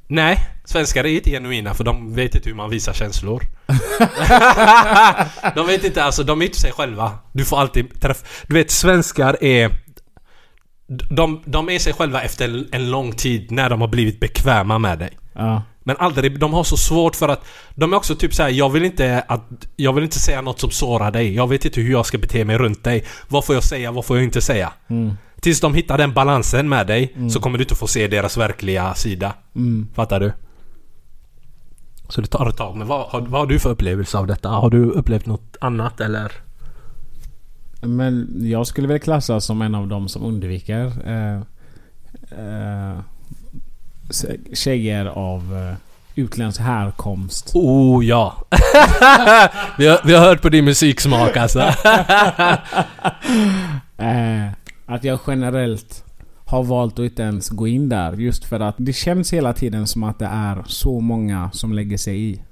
[0.07, 3.43] Nej, svenskar är inte genuina för de vet inte hur man visar känslor.
[5.55, 7.19] de vet inte, alltså de är inte sig själva.
[7.33, 8.27] Du får alltid träffa...
[8.47, 9.71] Du vet, svenskar är...
[11.11, 14.99] De, de är sig själva efter en lång tid när de har blivit bekväma med
[14.99, 15.11] dig.
[15.33, 15.63] Ja.
[15.85, 18.71] Men aldrig, de har så svårt för att De är också typ så här, jag
[18.71, 21.93] vill inte att Jag vill inte säga något som sårar dig Jag vet inte hur
[21.93, 24.73] jag ska bete mig runt dig Vad får jag säga, vad får jag inte säga?
[24.89, 25.13] Mm.
[25.41, 28.95] Tills de hittar den balansen med dig Så kommer du inte få se deras verkliga
[28.95, 29.89] sida Mm.
[29.95, 30.33] Fattar du?
[32.09, 34.49] Så det tar ett tag, men vad, vad har du för upplevelse av detta?
[34.49, 36.33] Har du upplevt något annat eller?
[37.87, 41.41] Men jag skulle väl klassas som en av dem som undviker eh,
[42.39, 42.99] eh,
[44.53, 45.77] tjejer av eh,
[46.15, 47.51] utländsk härkomst.
[47.55, 48.37] Oh ja!
[49.79, 51.61] vi, har, vi har hört på din musiksmak alltså.
[53.97, 54.49] Eh,
[54.87, 56.05] att jag generellt
[56.45, 58.13] har valt att inte ens gå in där.
[58.13, 61.97] Just för att det känns hela tiden som att det är så många som lägger
[61.97, 62.43] sig i.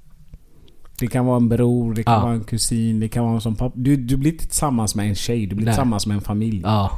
[1.01, 2.19] Det kan vara en bror, det kan Ja.
[2.21, 3.73] vara en kusin, det kan vara en som pappa.
[3.75, 5.73] Du, du blir inte tillsammans med en tjej, du blir Nej.
[5.73, 6.61] tillsammans med en familj.
[6.63, 6.91] ja.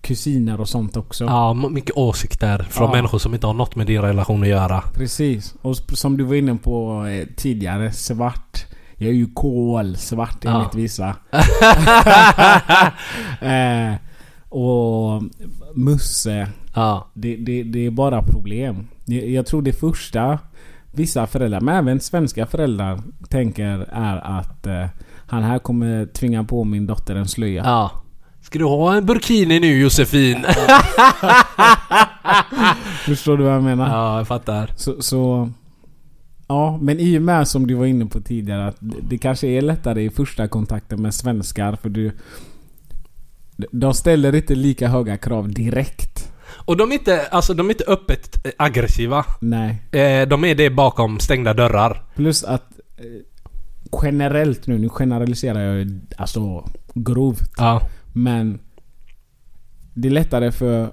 [0.00, 1.24] Kusiner och sånt också.
[1.24, 2.94] Ja, mycket åsikter från Ja.
[2.94, 4.80] människor som inte har något med din relation att göra.
[4.94, 5.54] Precis.
[5.62, 8.64] Och som du var inne på eh, tidigare, svart.
[8.96, 10.56] Jag är ju kolsvart Ja.
[10.56, 11.14] enligt vissa.
[13.40, 13.94] eh,
[14.48, 15.22] och
[15.74, 16.48] Musse.
[16.74, 17.06] Ja.
[17.14, 18.86] Det, det, det är bara problem.
[19.04, 20.38] Jag tror det första
[20.96, 24.86] vissa föräldrar, men även svenska föräldrar, tänker är att eh,
[25.26, 27.62] han här kommer tvinga på min dotter en slöja.
[27.64, 28.02] ja.
[28.46, 30.36] Ska du ha en burkini nu Josefin?
[33.04, 33.88] Förstår du vad jag menar?
[33.88, 34.70] ja, jag fattar.
[34.76, 35.50] Så, så...
[36.48, 39.62] Ja, men i och med som du var inne på tidigare att det, kanske är
[39.62, 42.12] lättare i första kontakten med svenskar för du...
[43.70, 46.32] De ställer inte lika höga krav direkt.
[46.56, 49.24] Och de är inte, alltså de är inte öppet eh, aggressiva.
[49.40, 49.82] Nej.
[49.92, 52.02] Eh, de är det bakom stängda dörrar.
[52.14, 53.04] Plus att eh,
[54.02, 57.50] generellt nu, nu generaliserar jag ju alltså grovt.
[57.56, 57.88] Ja.
[58.12, 58.60] Men
[59.94, 60.90] det är lättare för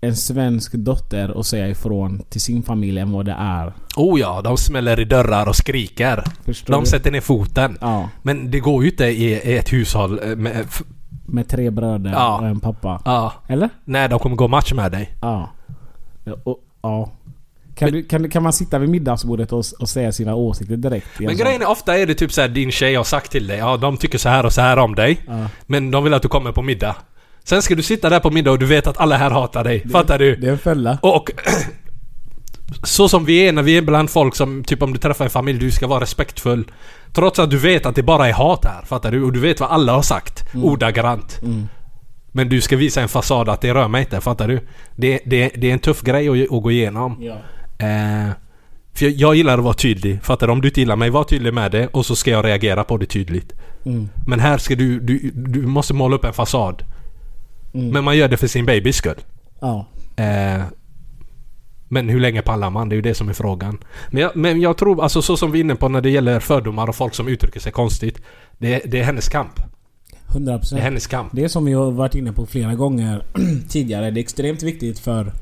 [0.00, 3.72] en svensk dotter att säga ifrån till sin familj än vad det är.
[3.96, 6.24] Oh ja, de smäller i dörrar och skriker.
[6.44, 6.90] Förstår De du?
[6.90, 7.78] sätter ner foten.
[7.80, 8.08] Ja.
[8.22, 10.66] Men det går ju inte i, ett hushåll eh, med...
[11.26, 12.38] Med tre bröder Ja.
[12.38, 13.00] och en pappa.
[13.04, 13.32] Ja.
[13.48, 13.68] Eller?
[13.84, 15.16] Nej, de kommer gå match med dig.
[15.22, 15.50] Ja.
[16.24, 17.10] Ja, Och, ja.
[17.74, 21.06] Kan, du, kan, kan man sitta vid middagsbordet och, och säga sina åsikter direkt?
[21.18, 23.76] Men grejen är ofta är det typ såhär din tjej har sagt till dig, ja
[23.76, 25.20] de tycker så här och så här om dig.
[25.26, 25.46] Ja.
[25.66, 26.96] Men de vill att du kommer på middag.
[27.44, 29.88] Sen ska du sitta där på middag och du vet att alla här hatar dig.
[29.88, 30.36] Fattar du?
[30.36, 30.98] Det är en fälla.
[31.02, 31.30] Och
[32.82, 35.30] så som vi är när vi är bland folk som, typ om du träffar en
[35.30, 36.64] familj, du ska vara respektfull.
[37.12, 39.22] Trots att du vet att det bara är hat här, fattar du?
[39.22, 41.40] Och du vet vad alla har sagt, ordagrant.
[42.32, 44.60] Men du ska visa en fasad att det rör mig inte, fattar du?
[44.96, 47.16] Det, det, det är en tuff grej att, att gå igenom.
[47.20, 47.36] Ja.
[47.86, 48.30] Eh,
[48.94, 50.22] för jag, jag gillar att vara tydlig.
[50.22, 50.52] Fattar du?
[50.52, 52.96] Om du inte gillar mig, var tydlig med det och så ska jag reagera på
[52.96, 53.52] det tydligt.
[53.84, 54.08] Mm.
[54.26, 56.82] Men här ska du, du, du måste måla upp en fasad.
[57.74, 57.88] Mm.
[57.88, 59.20] Men man gör det för sin babys skull.
[59.60, 59.86] Ja.
[60.16, 60.62] Eh,
[61.92, 62.88] men hur länge pallar man?
[62.88, 63.78] Det är ju det som är frågan.
[64.10, 66.40] Men jag, men jag tror, alltså så som vi är inne på när det gäller
[66.40, 68.22] fördomar och folk som uttrycker sig konstigt.
[68.58, 69.60] Det, det är hennes kamp.
[70.28, 70.74] 100%.
[70.74, 71.30] Det är hennes kamp.
[71.32, 73.24] Det är som vi har varit inne på flera gånger
[73.68, 74.10] tidigare.
[74.10, 75.32] Det är extremt viktigt för,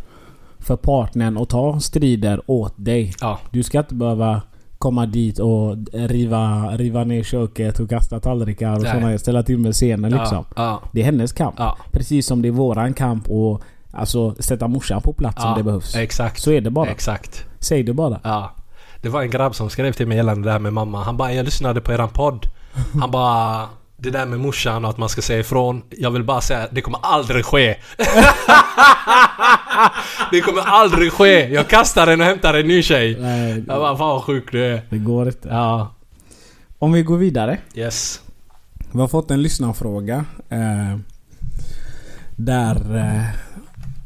[0.58, 3.12] för partnern att ta strider åt dig.
[3.20, 3.38] Ja.
[3.50, 4.42] Du ska inte behöva
[4.78, 9.74] komma dit och riva, riva ner köket och kasta tallrikar och såna, ställa till med
[9.74, 10.44] scener liksom.
[10.56, 11.54] Ja, ja, Det är hennes kamp.
[11.58, 13.62] ja, Precis som det är våran kamp och
[13.92, 15.96] alltså sätta morsan på plats om ja, det behövs.
[15.96, 16.42] Exakt.
[16.42, 16.90] Så är det bara.
[16.90, 17.44] Exakt.
[17.58, 18.20] Säg det bara.
[18.22, 18.54] Ja.
[19.02, 21.04] Det var en grabb som skrev till mig gällande det här med mamma.
[21.04, 22.46] Han bara 'Jag lyssnade på eran podd'
[23.00, 25.82] Han bara det där med morsan och att man ska säga ifrån.
[25.90, 27.74] Jag vill bara säga, det kommer aldrig ske.
[30.30, 31.48] det kommer aldrig ske.
[31.54, 33.16] Jag kastar den och hämtar en ny tjej.
[33.20, 34.82] Nej, Jag bara, fan vad sjuk du är.
[34.90, 35.48] det går inte.
[35.48, 35.94] Ja.
[36.78, 37.58] Om vi går vidare.
[37.74, 38.20] Yes.
[38.92, 40.24] Vi har fått en lyssnarfråga.
[40.48, 40.96] Eh,
[42.36, 43.24] där eh,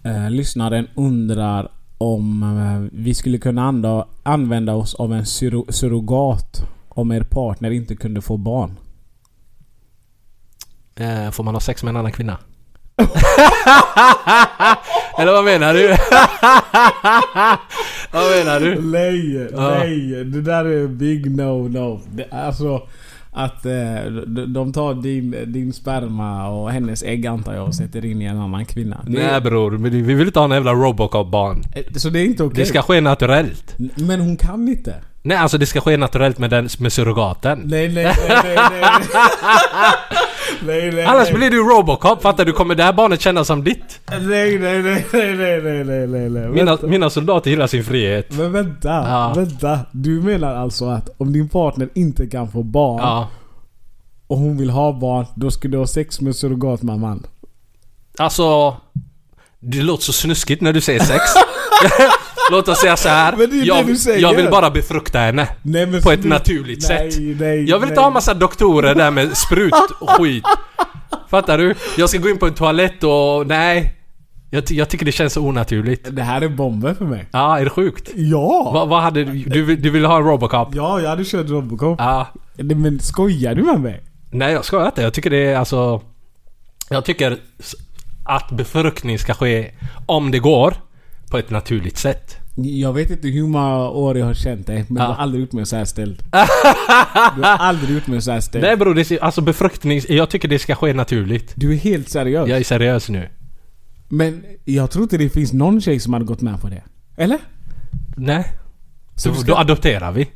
[0.04, 7.12] eh, lyssnaren undrar om eh, vi skulle kunna använda oss av en suro, surrogat om
[7.12, 8.78] er partner inte kunde få barn.
[10.96, 12.38] Eh, får man ha sex med en annan kvinna?
[15.18, 15.88] Eller vad menar du?
[18.12, 18.80] vad menar du?
[18.80, 20.24] Nej, nej.
[20.24, 22.00] Det där är big no no.
[22.12, 22.82] Det, alltså
[23.34, 24.04] att eh,
[24.46, 28.38] de, tar din, din sperma och hennes ägg antar jag och sätter in i en
[28.40, 29.00] annan kvinna.
[29.06, 31.62] Det, Nej bror, men vi vill inte ha en jävla Robocop-barn.
[31.74, 32.56] eh, Så det är inte okej?
[32.56, 33.74] Det ska ske naturellt.
[33.96, 34.94] Men hon kan inte?
[35.22, 37.60] Nej alltså det ska ske naturellt med, den, med surrogaten.
[37.64, 38.14] Nej, nej, nej,
[38.44, 38.82] nej, nej.
[40.66, 41.38] nej, nej, Annars nej.
[41.38, 42.52] blir du Robocop, fattar du?
[42.52, 44.00] Kommer det här barnet kännas som ditt?
[44.10, 46.48] Nej, nej, nej, nej, nej, nej, nej, nej.
[46.48, 48.26] Mina, mina soldater gillar sin frihet.
[48.30, 49.32] Men vänta, ja.
[49.36, 49.78] vänta.
[49.92, 53.28] Du menar alltså att om din partner inte kan få barn ja.
[54.26, 57.26] och hon vill ha barn, då ska du ha sex med surrogatmamman?
[58.18, 58.76] Alltså...
[59.66, 61.22] Det låter så snuskigt när du säger sex.
[62.50, 63.36] Låt oss säga så här.
[63.36, 64.18] Men det är det jag, du säger.
[64.18, 65.48] jag vill bara befrukta henne.
[65.62, 66.30] Nej, men På ett slut.
[66.30, 67.22] naturligt nej, sätt.
[67.40, 70.44] Nej, Jag vill inte ha massa doktorer där med sprut och skit.
[71.30, 71.74] Fattar du?
[71.96, 73.46] Jag ska gå in på en toalett och...
[73.46, 73.94] Nej.
[74.50, 76.08] Jag, jag tycker det känns så onaturligt.
[76.16, 77.26] Det här är bomber för mig.
[77.32, 78.10] Ja, är det sjukt?
[78.14, 78.86] Ja!
[78.88, 79.32] Vad hade du...
[79.32, 80.68] Du du vill ha en Robocop?
[80.74, 81.96] Ja, jag hade kört Robocop.
[81.98, 82.26] Ja.
[82.54, 84.02] Nej, Men skojar du med mig?
[84.30, 85.02] Nej, jag skojar inte.
[85.02, 86.02] Jag tycker det är alltså...
[86.88, 87.38] Jag tycker
[88.24, 89.70] att befruktning ska ske,
[90.06, 90.74] om det går,
[91.34, 92.36] på ett naturligt sätt.
[92.56, 95.08] Jag vet inte hur många år jag har känt dig, men Ja.
[95.08, 96.22] du har aldrig gjort mig så här ställd.
[97.36, 98.64] du har aldrig gjort mig så här ställd.
[98.64, 101.52] Nej bror, det, är- alltså befruktning, jag tycker det ska ske naturligt.
[101.54, 102.48] Du är helt seriös.
[102.48, 103.28] Jag är seriös nu.
[104.08, 106.82] Men jag tror inte det finns någon tjej som hade gått med på det.
[107.16, 107.38] Eller?
[108.16, 108.44] Nej.
[109.16, 110.28] Så Då, ska- då adopterar vi.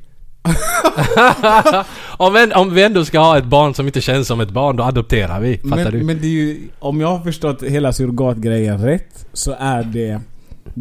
[2.16, 4.76] om, vi, om vi ändå ska ha ett barn som inte känns som ett barn,
[4.76, 5.59] då adopterar vi.
[5.59, 6.03] Fattar Men, du?
[6.05, 6.68] men det är ju...
[6.78, 10.20] Om jag har förstått hela surrogatgrejen rätt så är det...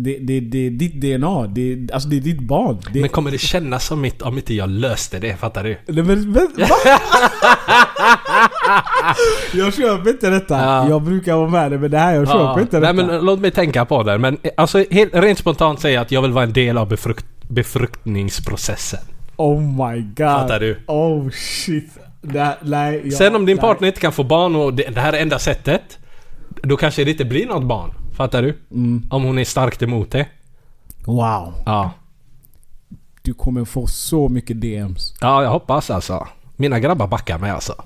[0.04, 1.48] Det, det, det är ditt DNA.
[1.48, 2.78] Det, alltså det är ditt barn.
[2.94, 5.36] Det, Men kommer det kännas som mitt om inte jag löste det?
[5.36, 5.78] Fattar du?
[5.88, 6.68] Nej, men, men, va?
[9.54, 10.58] jag köper inte detta.
[10.58, 10.90] Ja.
[10.90, 12.62] Jag brukar vara med dig men det här jag köper Ja.
[12.62, 13.08] inte Nej detta.
[13.08, 14.18] men låt mig tänka på det.
[14.18, 19.00] Men alltså helt, rent spontant säga att jag vill vara en del av befrukt, befruktningsprocessen.
[19.36, 20.18] Oh my god.
[20.18, 20.78] Fattar du?
[20.88, 21.90] Oh shit.
[22.22, 23.62] Det, nej, jag, Sen om din nej.
[23.62, 25.82] partner inte kan få barn och det, det här är enda sättet.
[26.64, 27.92] Då kanske det inte blir något barn.
[28.18, 28.58] Fattar du?
[28.72, 29.04] Mm.
[29.10, 30.28] Om hon är starkt emot det.
[31.06, 31.54] Wow.
[31.66, 31.92] Ja.
[33.22, 35.14] Du kommer få så mycket DMs.
[35.22, 36.28] Ja, jag hoppas alltså.
[36.56, 37.76] Mina grabbar backar mig alltså.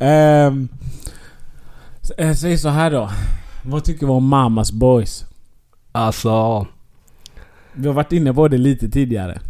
[0.00, 0.52] Eh,
[2.34, 3.10] Säg så här då.
[3.64, 5.24] Vad tycker vi om Mamas Boys?
[5.92, 6.66] Alltså...
[7.72, 9.40] Vi har varit inne på det lite tidigare.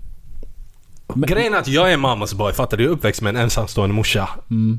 [1.16, 2.82] Men- Grejen är att jag är mammas boy, fattar du?
[2.82, 4.28] Jag är uppväxt med en ensamstående morsa.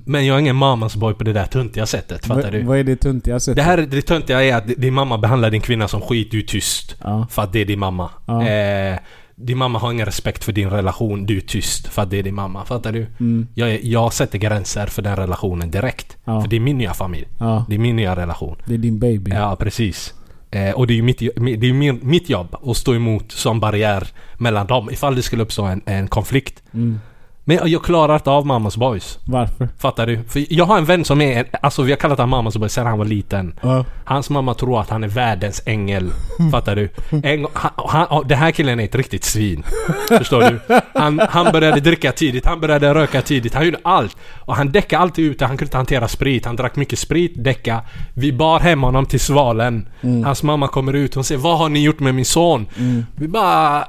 [0.05, 2.63] Men jag är ingen mammas boy på det där tuntiga sättet, fattar Vad- du?
[2.63, 3.55] Vad är det tuntiga sättet?
[3.55, 6.43] Det här det töntiga är att din mamma behandlar din kvinna som skit, du är
[6.43, 6.95] tyst.
[7.03, 7.27] Ja.
[7.29, 8.09] För att det är din mamma.
[8.25, 8.47] Ja.
[8.47, 8.97] Eh,
[9.35, 11.87] din mamma har ingen respekt för din relation, du är tyst.
[11.87, 12.65] För att det är din mamma.
[12.65, 13.07] Fattar du?
[13.53, 16.17] Jag, är, jag sätter gränser för den relationen direkt.
[16.25, 16.35] Mm.
[16.35, 16.41] Ja.
[16.41, 17.27] För det är min nya familj.
[17.67, 18.57] Det är min nya relation.
[18.65, 19.31] Det är din baby.
[19.31, 20.13] Ja, precis.
[20.51, 23.59] Eh, och det är ju mitt, det är min, mitt jobb att stå emot som
[23.59, 26.63] barriär mellan dem ifall det skulle uppstå en, en konflikt.
[26.73, 26.99] Mm.
[27.43, 29.19] Men jag, jag klarar inte av mammas boys.
[29.25, 29.69] Varför?
[29.79, 30.23] Fattar du?
[30.23, 32.87] För jag har en vän som är, alltså vi har kallat honom mammas boy sedan
[32.87, 33.59] han var liten.
[33.61, 33.85] Ja.
[34.05, 36.11] Hans mamma tror att han är världens ängel.
[36.51, 36.89] Fattar du?
[37.23, 37.71] En, han,
[38.09, 39.63] han, den här killen är ett riktigt svin.
[40.07, 40.81] Förstår du?
[40.93, 44.17] Han, han började dricka tidigt, han började röka tidigt, han gjorde allt.
[44.51, 46.45] Och han däckade alltid ute, han kunde inte hantera sprit.
[46.45, 47.81] Han drack mycket sprit, däcka.
[48.13, 49.87] Vi bar hem honom till Svalen.
[50.25, 52.67] Hans mamma kommer ut, hon säger Vad har ni gjort med min son?
[53.15, 53.85] Vi bara...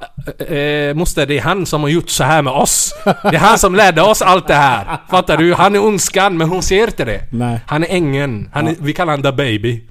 [0.48, 2.94] Eh, måste det är han som har gjort så här med oss.
[3.04, 4.98] Det är han som lärde oss allt det här.
[5.10, 5.54] Fattar du?
[5.54, 7.20] Han är ondskan, men hon ser inte det.
[7.30, 7.60] Nej.
[7.66, 8.50] Han är ängeln.
[8.52, 9.82] Han är, Vi kallar honom the baby.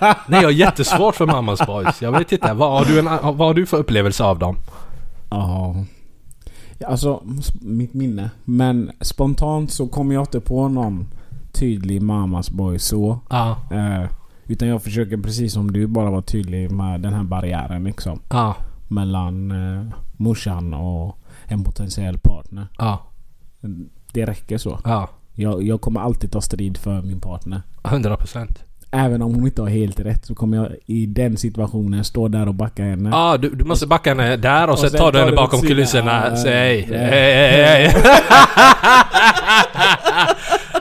[0.00, 2.02] Nej, jag har jättesvårt för mammas boys.
[2.02, 2.52] Jag vet inte.
[2.52, 4.56] Vad har du, en, vad har du för upplevelse av dem?
[5.30, 5.74] Ja.
[6.86, 7.22] Alltså,
[7.60, 8.30] mitt minne.
[8.44, 11.06] Men spontant så kommer jag inte på någon
[11.52, 13.18] tydlig Mamas Boy så.
[13.30, 13.56] Ja.
[13.70, 14.10] Eh,
[14.46, 18.20] utan jag försöker precis som du bara vara tydlig med den här barriären liksom.
[18.30, 18.56] Ja.
[18.88, 22.66] Mellan eh, morsan och en potentiell partner.
[22.78, 23.02] Ja.
[24.12, 24.78] Det räcker så.
[24.84, 25.08] Ja.
[25.34, 27.62] Jag, jag kommer alltid ta strid för min partner.
[27.84, 28.64] 100 procent.
[28.94, 32.48] Även om hon inte har helt rätt så kommer jag i den situationen stå där
[32.48, 33.10] och backa henne.
[33.12, 35.60] Ja, du, du måste backa henne där och, Och sen sen tar du henne bakom
[35.60, 36.28] kulisserna.
[36.30, 37.94] Ja, Säg hej, hej, hej.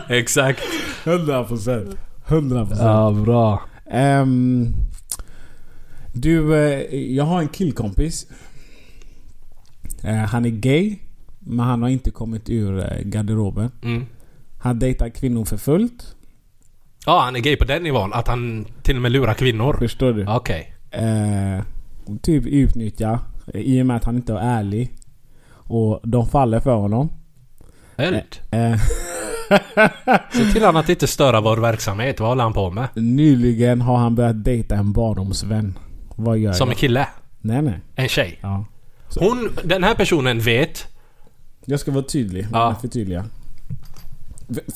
[0.19, 0.59] Exakt.
[1.03, 1.97] 100%.
[2.27, 2.75] 100%.
[2.79, 3.61] Ja, bra.
[3.91, 4.73] Ehm,
[6.13, 8.27] du, eh, jag har en killkompis.
[10.03, 10.95] Eh, han är gay.
[11.39, 13.71] Men han har inte kommit ur eh, garderoben.
[13.83, 14.05] Mm.
[14.59, 16.15] Han dejtar kvinnor för fullt.
[17.05, 18.13] Ja, han är gay på den nivån.
[18.13, 19.75] Att han till och med lurar kvinnor.
[19.79, 20.25] Förstår du?
[20.27, 20.73] Okej.
[20.91, 21.63] Eh,
[22.05, 23.19] och typ utnyttja.
[23.53, 24.91] eh, I och med att han inte är ärlig.
[25.51, 27.09] Och de faller för honom.
[27.97, 28.17] Eld.
[28.51, 28.75] Eh,
[30.33, 32.19] Se till att inte störa vår verksamhet.
[32.19, 32.87] Vad håller han på med?
[32.95, 35.77] nyligen har han börjat dejta en barndomsvän.
[36.15, 36.77] Vad gör Som en jag?
[36.77, 37.07] kille.
[37.41, 37.79] Nej nej.
[37.95, 38.39] En tjej.
[38.41, 38.65] Ja.
[39.19, 40.87] Hon, den här personen vet.
[41.65, 42.47] Jag ska vara tydlig.
[42.51, 42.75] Ja.
[42.81, 43.25] Förtydliga.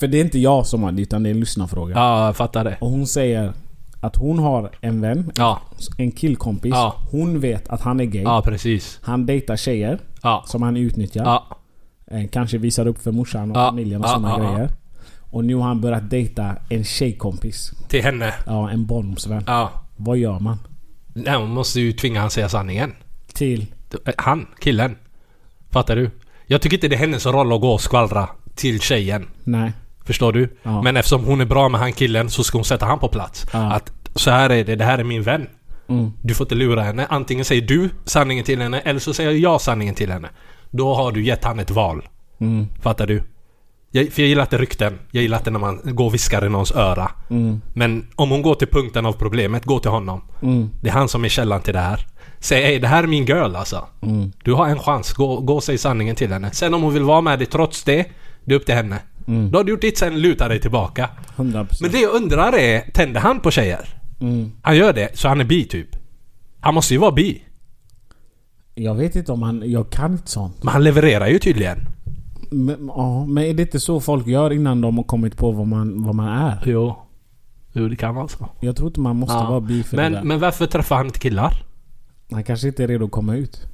[0.00, 1.94] För, det är inte jag som har det utan det är en lyssnarfråga.
[1.94, 2.76] Ja, jag fattar det.
[2.80, 3.52] Och hon säger
[4.00, 5.60] att hon har en vän, Ja,
[5.98, 6.70] en killkompis.
[6.74, 6.94] Ja.
[7.10, 8.22] Hon vet att han är gay.
[8.22, 8.98] ja precis.
[9.02, 10.44] Han dejtar tjejer Ja.
[10.46, 11.24] som han utnyttjar.
[11.24, 11.46] Ja,
[12.10, 14.36] Eh, Kanske visar upp för morsan och familjen och ja.
[14.38, 14.70] grejer.
[15.30, 17.72] Och nu har han börjat dejta en tjejkompis.
[17.88, 18.34] till henne.
[18.46, 19.44] Ja, en barndomsvän.
[19.46, 19.70] Ja.
[19.96, 20.58] Vad gör man?
[21.14, 22.92] Nej, hon måste ju tvinga han säga sanningen.
[23.34, 23.66] Till?
[24.16, 24.96] Han, killen.
[25.70, 26.10] Fattar du?
[26.46, 29.28] Jag tycker inte det är hennes roll att gå och skvallra till tjejen.
[29.44, 29.72] Nej.
[30.04, 30.56] Förstår du?
[30.62, 30.82] Ja.
[30.82, 33.46] Men eftersom hon är bra med han killen så ska hon sätta han på plats.
[33.52, 33.72] Ja.
[33.72, 35.46] Att så här är det, det här är min vän.
[35.88, 36.12] Mm.
[36.22, 37.06] Du får inte lura henne.
[37.10, 40.28] Antingen säger du sanningen till henne eller så säger jag sanningen till henne.
[40.70, 42.08] Då har du gett han ett val.
[42.38, 42.66] Mm.
[42.82, 43.22] Fattar du?
[43.90, 44.98] Jag, för jag gillar inte rykten.
[45.10, 47.10] Jag gillar inte när man går och viskar i någons öra.
[47.30, 47.60] Mm.
[47.74, 50.22] Men om hon går till punkten av problemet, gå till honom.
[50.42, 50.70] Mm.
[50.82, 52.06] Det är han som är källan till det här.
[52.38, 53.86] Säg ej, det här är min girl alltså.
[54.02, 54.32] Mm.
[54.44, 55.12] Du har en chans.
[55.12, 56.50] Gå, gå och säg sanningen till henne.
[56.52, 58.06] Sen om hon vill vara med dig trots det,
[58.46, 58.98] det är upp till henne.
[59.26, 59.50] Mm.
[59.50, 61.10] Då har du gjort ditt, sen luta dig tillbaka.
[61.36, 61.66] 100%.
[61.80, 63.88] Men det jag undrar är, tänder han på tjejer?
[64.20, 64.52] Mm.
[64.62, 65.88] Han gör det, så han är bi typ.
[66.60, 67.42] Han måste ju vara bi.
[68.74, 69.62] Jag vet inte om han...
[69.70, 70.62] Jag kan inte sånt.
[70.62, 71.88] Men han levererar ju tydligen.
[72.50, 75.66] Men, ja, men är det inte så folk gör innan de har kommit på vad
[75.66, 76.62] man, vad man är?
[76.66, 76.96] Jo.
[77.72, 78.48] Jo, det kan vara så.
[78.60, 79.50] Jag tror inte man måste Ja.
[79.50, 80.10] vara bi för det där.
[80.10, 81.62] Men, men varför träffar han inte killar?
[82.30, 83.66] Han kanske inte är redo att komma ut.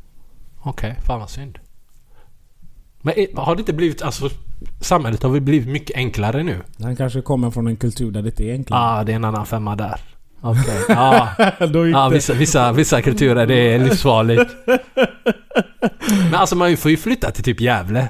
[0.62, 1.58] Okej, fan vad synd.
[3.02, 4.28] Men är- har det inte blivit, alltså
[4.80, 6.58] samhället har väl blivit mycket enklare nu?
[6.82, 8.80] Han kanske kommer från en kultur där det inte är Ja, enklare.
[9.00, 10.00] ah, det är en annan femma där.
[10.40, 10.80] Okej.
[10.88, 11.28] Ja,
[11.60, 12.14] gick ja det.
[12.14, 14.50] vissa, vissa, vissa kulturer det är livsfarligt.
[16.24, 18.08] Men alltså man får ju flytta till typ Gävle.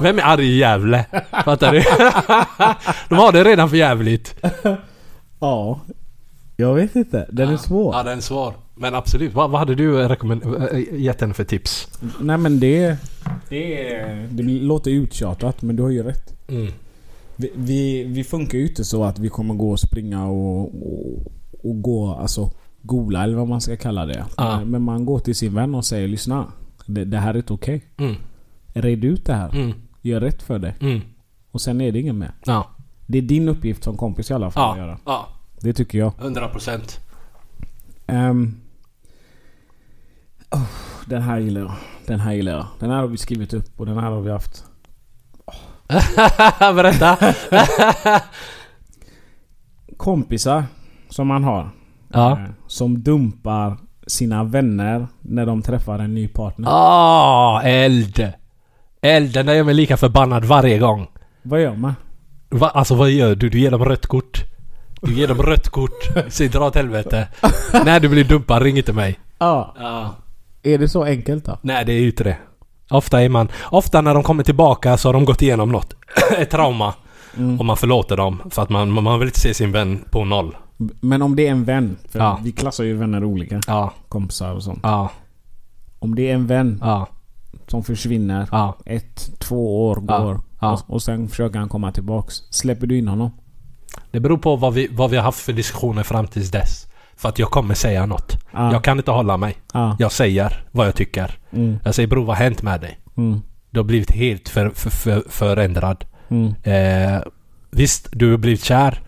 [0.00, 1.04] Vem är arg i Gävle?
[1.44, 1.82] Fattar du?
[3.08, 4.34] De har det redan för jävligt.
[5.40, 5.80] Ja.
[6.56, 7.26] Jag vet inte.
[7.30, 7.94] Den är svår.
[7.94, 8.54] Ja, den är svår.
[8.76, 9.34] Men absolut.
[9.34, 11.88] Vad, vad hade du rekommend- äh, gett henne för tips?
[12.20, 12.96] Nej men det...
[13.48, 16.48] Det, det låter uttjatat men du har ju rätt.
[16.48, 16.72] Mm.
[17.36, 21.26] Vi, vi, vi funkar ju inte så att vi kommer gå och springa och, och,
[21.62, 22.50] och gå, alltså
[22.82, 24.24] gola eller vad man ska kalla det.
[24.36, 24.64] Ja.
[24.64, 26.46] Men man går till sin vän och säger lyssna.
[26.86, 27.84] Det, det här är inte okej.
[27.96, 28.14] Mm.
[28.72, 29.54] Red ut det här.
[29.54, 29.72] Mm.
[30.02, 30.74] Gör rätt för det.
[30.80, 31.00] Mm.
[31.50, 32.32] Och sen är det ingen mer.
[32.46, 32.70] Ja.
[33.06, 35.20] Det är din uppgift som kompis i alla fall att Ja, göra.
[35.60, 36.12] Det tycker jag.
[36.20, 37.00] 100 procent.
[38.06, 38.54] Ehm.
[40.54, 40.62] Oh,
[41.06, 41.72] den här gillar jag.
[42.06, 42.66] Den här gillar jag.
[42.78, 44.64] Den här har vi skrivit upp och den här har vi haft.
[46.74, 47.16] Berätta!
[49.96, 50.64] Kompisar
[51.08, 51.70] som man har.
[52.12, 52.30] Ja.
[52.32, 53.76] eh, Som dumpar
[54.06, 56.68] sina vänner när de träffar en ny partner.
[56.70, 58.32] Ah, eld!
[59.02, 61.06] Eld, den där gör mig lika förbannad varje gång.
[61.42, 61.94] Vad gör man?
[62.48, 63.48] Va, alltså vad gör du?
[63.48, 64.44] Du ger dem rött kort.
[65.02, 66.08] Du ger dem rött kort.
[66.28, 67.28] Säg dra åt helvete.
[67.84, 69.18] När du blir dumpad, ring inte mig.
[69.38, 69.74] Ja.
[69.78, 70.14] Ja.
[70.64, 71.58] Är det så enkelt då?
[71.62, 72.36] Nej, det är ju inte det.
[72.90, 73.48] Ofta är man...
[73.70, 75.94] Ofta när de kommer tillbaka så har de gått igenom något.
[76.38, 76.94] Ett trauma.
[77.36, 77.58] Mm.
[77.58, 78.42] Och man förlåter dem.
[78.50, 80.56] För att man, man vill inte se sin vän på noll.
[81.00, 81.96] Men om det är en vän.
[82.08, 82.38] För Ja.
[82.42, 83.60] vi klassar ju vänner olika.
[83.66, 84.80] Ja, Kompisar och sånt.
[84.82, 85.10] ja,
[85.98, 87.06] Om det är en vän ja,
[87.66, 88.48] som försvinner.
[88.52, 88.76] ja.
[88.86, 90.40] Ett, två år går.
[90.60, 92.34] Och, och sen försöker han komma tillbaks.
[92.50, 93.30] Släpper du in honom?
[94.10, 96.86] Det beror på vad vi, vad vi har haft för diskussioner fram tills dess.
[97.16, 98.36] För att jag kommer säga något.
[98.52, 98.72] Ja.
[98.72, 99.56] Jag kan inte hålla mig.
[99.72, 99.96] Ja.
[99.98, 101.38] Jag säger vad jag tycker.
[101.52, 101.78] Mm.
[101.84, 102.98] Jag säger bror vad har hänt med dig?
[103.16, 103.40] Mm.
[103.70, 106.04] Du har blivit helt för, för, för, förändrad.
[106.28, 106.54] Mm.
[106.62, 107.22] Eh,
[107.70, 109.00] visst, du har blivit kär.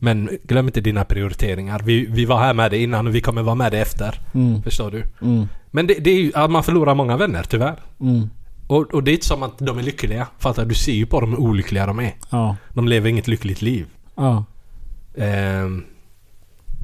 [0.00, 1.82] Men glöm inte dina prioriteringar.
[1.84, 4.20] Vi, vi var här med dig innan och vi kommer vara med dig efter.
[4.34, 4.62] Mm.
[4.62, 5.04] Förstår du?
[5.22, 5.48] Mm.
[5.70, 7.76] Men det, det är ju att man förlorar många vänner tyvärr.
[8.00, 8.30] Mm.
[8.66, 10.26] Och, och det är inte som att de är lyckliga.
[10.38, 10.68] Fattar du?
[10.68, 12.14] Du ser ju på dem hur olyckliga de är.
[12.30, 12.56] Ja.
[12.72, 13.86] De lever inget lyckligt liv.
[14.14, 14.44] Ja.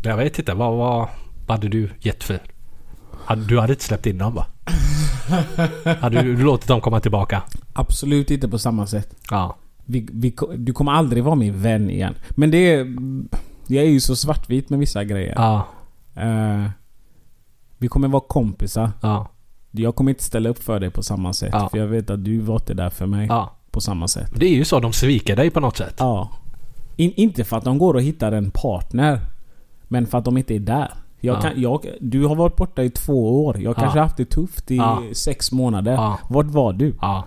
[0.04, 0.54] Jag vet inte.
[0.54, 1.08] Vad, vad,
[1.46, 2.40] vad hade du gett för?
[3.48, 4.46] Du hade inte släppt in dem va?
[6.00, 7.42] hade du, låtit dem komma tillbaka?
[7.72, 9.16] Absolut inte på samma sätt.
[9.30, 9.56] Ja.
[9.84, 12.14] Vi, vi, du kommer aldrig vara min vän igen.
[12.30, 12.86] Men det är...
[13.66, 15.34] Jag är ju så svartvit med vissa grejer.
[15.36, 15.66] Ja.
[16.22, 16.64] Eh,
[17.78, 18.90] vi kommer vara kompisar.
[19.00, 19.28] Ja.
[19.70, 21.50] Jag kommer inte ställa upp för dig på samma sätt.
[21.52, 21.68] Ja.
[21.68, 23.56] För jag vet att du var inte där för mig Ja.
[23.70, 24.30] på samma sätt.
[24.36, 24.80] Det är ju så.
[24.80, 25.94] De sviker dig på något sätt.
[25.98, 26.30] Ja.
[26.96, 29.20] In, inte för att de går och hittar en partner.
[29.94, 30.92] Men för att de inte är där.
[31.20, 31.40] Jag Ja.
[31.40, 33.60] kan, jag, du har varit borta i två år.
[33.60, 33.74] Jag Ja.
[33.80, 34.80] kanske haft det tufft i
[35.14, 35.92] sex månader.
[35.92, 36.18] Ja.
[36.30, 36.94] Vart var du?
[37.00, 37.24] Ja.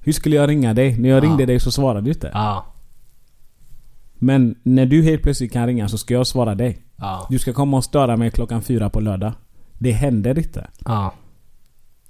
[0.00, 0.98] Hur skulle jag ringa dig?
[0.98, 1.20] När jag Ja.
[1.28, 2.30] ringde dig så svarade du inte.
[2.34, 2.64] Ja.
[4.14, 6.82] Men när du helt plötsligt kan ringa så ska jag svara dig.
[7.28, 9.32] Du ska komma och störa mig klockan fyra på lördag.
[9.78, 10.66] Det händer inte.
[10.84, 11.12] Ja.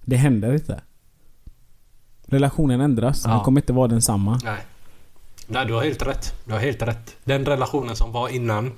[0.05, 0.81] Det händer inte.
[2.27, 3.23] Relationen ändras.
[3.25, 3.31] Ja.
[3.31, 4.41] Den kommer inte vara densamma.
[4.45, 4.59] Nej.
[5.47, 6.35] Nej, du har helt rätt.
[6.47, 7.17] Du har helt rätt.
[7.25, 8.73] Den relationen som var innan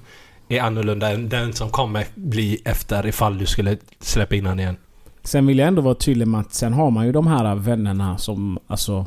[0.49, 4.77] är annorlunda än den som kommer bli efter ifall du skulle släppa in han igen.
[5.23, 8.19] Sen vill jag ändå vara tydlig med att sen har man ju de här vännerna
[8.19, 9.07] som alltså...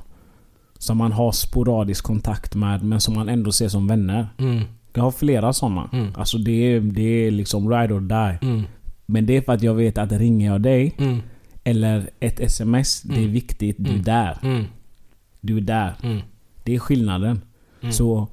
[0.79, 4.27] Som man har sporadisk kontakt med men som man ändå ser som vänner.
[4.37, 4.63] Mm.
[4.93, 5.89] Jag har flera sådana.
[5.93, 6.07] Mm.
[6.15, 8.37] Alltså det är, det är liksom ride or die.
[8.49, 8.63] Mm.
[9.05, 11.19] Men det är för att jag vet att ringer jag dig Mm.
[11.63, 13.31] eller ett sms, det är Mm.
[13.31, 13.75] viktigt.
[13.79, 14.03] Du är Mm.
[14.03, 14.37] där.
[14.41, 14.65] Mm.
[15.41, 15.93] Du är där.
[16.63, 17.41] Det är skillnaden.
[17.91, 18.27] Så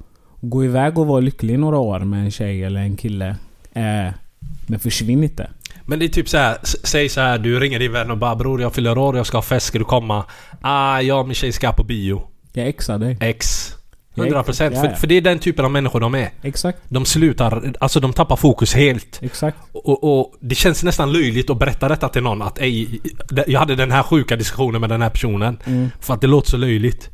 [0.49, 3.35] gå iväg och vara lycklig några år med en tjej eller en kille.
[3.73, 4.13] Eh,
[4.67, 5.49] men försvinn inte.
[5.85, 8.35] Men det är typ så här, säg så här, du ringer din vän och bara
[8.35, 10.25] bror jag fyller år, jag ska ha fest, ska du komma?
[10.61, 12.21] Ah, jag och min tjej ska på bio.
[12.53, 13.17] Jag exar dig.
[13.21, 13.71] X.
[14.15, 14.75] Jag 100% procent.
[14.75, 16.29] För, för det är den typen av människor de är.
[16.41, 16.79] Exakt.
[16.87, 19.19] De slutar, alltså de tappar fokus helt.
[19.23, 19.57] Exakt.
[19.71, 23.01] Och, och det känns nästan löjligt att berätta detta till någon att ej,
[23.47, 25.57] jag hade den här sjuka diskussionen med den här personen.
[25.65, 25.89] Mm.
[25.99, 27.09] För att det låter så löjligt.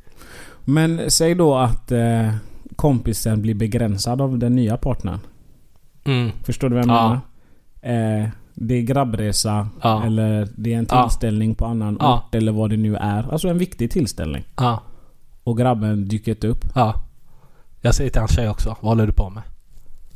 [0.66, 2.34] Men säg då att eh,
[2.82, 5.20] kompisen blir begränsad av den nya partnern.
[6.04, 6.32] Mm.
[6.44, 7.20] Förstår du vad jag Ja.
[7.84, 8.22] menar?
[8.22, 10.04] Eh, det är grabbresa Ja.
[10.06, 11.04] eller det är en Ja.
[11.10, 12.18] tillställning på annan Ja.
[12.28, 13.32] ort eller vad det nu är.
[13.32, 14.44] Alltså en viktig tillställning.
[14.58, 14.82] Ja.
[15.44, 16.66] Och grabben dyker inte upp.
[16.76, 17.04] Ja.
[17.82, 19.44] Jag säger till hans tjej också, vad håller du på med?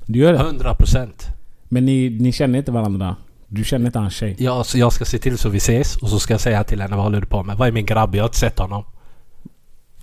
[0.05, 0.39] Du gör det?
[0.39, 1.27] 100%.
[1.63, 3.15] Men ni, ni känner inte varandra?
[3.47, 4.35] Du känner inte hans tjej?
[4.39, 6.81] Jag, så jag ska se till så vi ses och så ska jag säga till
[6.81, 7.57] henne, vad håller du på med?
[7.57, 8.15] Vad är min grabb?
[8.15, 8.83] Jag har inte sett honom.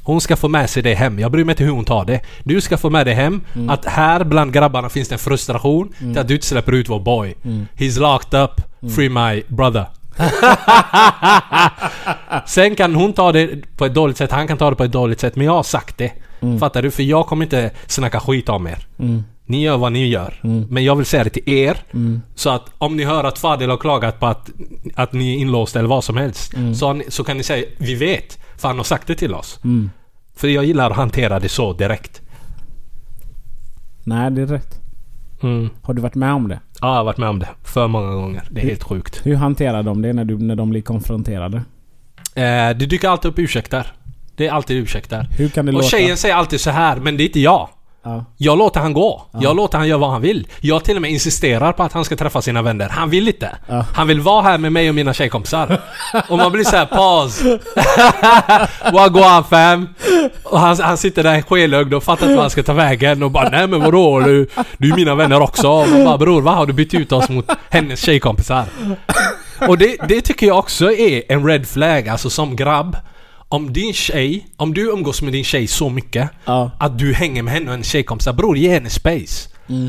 [0.05, 1.18] Hon ska få med sig det hem.
[1.18, 2.20] Jag bryr mig inte hur hon tar det.
[2.44, 3.40] Du ska få med det hem.
[3.68, 7.00] Att här bland grabbarna finns det en frustration till att du inte släpper ut vår
[7.00, 7.34] boy.
[7.76, 8.50] He's locked up.
[8.94, 9.86] Free my brother.
[12.46, 14.92] Sen kan hon ta det på ett dåligt sätt, han kan ta det på ett
[14.92, 15.36] dåligt sätt.
[15.36, 16.12] Men jag har sagt det.
[16.61, 16.90] Fattar du?
[16.90, 18.86] För jag kommer inte snacka skit om er.
[19.47, 20.40] Ni gör vad ni gör.
[20.68, 21.76] Men jag vill säga det till er.
[22.34, 24.51] Så att om ni hör att Fadil har klagat på att,
[24.95, 26.53] att ni är inlåsta eller vad som helst.
[26.78, 28.38] Så, har ni, så kan ni säga vi vet.
[28.57, 29.61] För han har sagt det till oss.
[30.36, 32.20] För jag gillar att hantera det så direkt.
[34.05, 34.80] Nej, det är rätt.
[35.43, 35.70] Mm.
[35.82, 36.61] Har du varit med om det?
[36.80, 37.49] Ja, jag har varit med om det.
[37.64, 38.43] För många gånger.
[38.51, 39.20] Det är helt sjukt.
[39.26, 41.57] Hur hanterar de det när, du, när de blir konfronterade?
[42.34, 43.86] Eh, det dyker alltid upp ursäkter.
[44.36, 45.28] Det är alltid ursäkter.
[45.38, 45.88] Hur kan det Och låta?
[45.88, 47.68] tjejen säger alltid så här men det är inte jag.
[48.05, 48.24] Ja.
[48.36, 49.22] Jag låter han gå.
[49.40, 50.46] Jag låter han göra vad han vill.
[50.61, 52.88] Jag till och med insisterar på att han ska träffa sina vänner.
[52.88, 53.57] Han vill inte.
[53.68, 53.84] Ja.
[53.94, 55.80] Han vill vara här med mig och mina tjejkompisar.
[56.28, 57.42] och man blir såhär paus.
[58.92, 59.88] Wagwan fam.
[60.42, 63.30] Och han, han sitter där skelögd och fattar inte vad han ska ta vägen och
[63.30, 64.48] bara nej men vadå du,
[64.78, 65.68] du är mina vänner också.
[65.68, 68.64] Och man bara bror vad har du bytt ut oss mot hennes tjejkompisar?
[69.68, 72.96] Och det, det tycker jag också är en red flag, alltså som grabb.
[73.53, 76.70] Om din tjej, om du umgås med din tjej så mycket Ja.
[76.78, 79.48] att du hänger med henne och hennes tjejkompisar, bror ge henne space.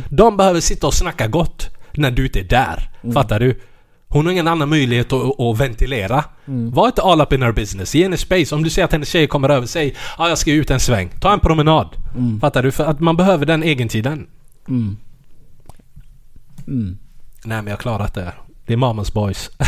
[0.10, 2.90] De behöver sitta och snacka gott när du inte är där.
[3.14, 3.60] Fattar du?
[4.08, 6.24] Hon har ingen annan möjlighet att, att ventilera.
[6.46, 7.96] Var inte all up in her business.
[7.96, 8.56] Ge henne space.
[8.56, 11.10] Om du ser att hennes tjej kommer över, säg ah, jag ska ut en sväng.
[11.20, 11.88] Ta en promenad.
[12.42, 12.72] Fattar du?
[12.72, 14.28] För att man behöver den egentiden.
[14.68, 14.98] Mm.
[16.68, 16.98] Mm.
[17.46, 18.34] Nej men jag har klarat det.
[18.66, 19.50] Det är mamas boys.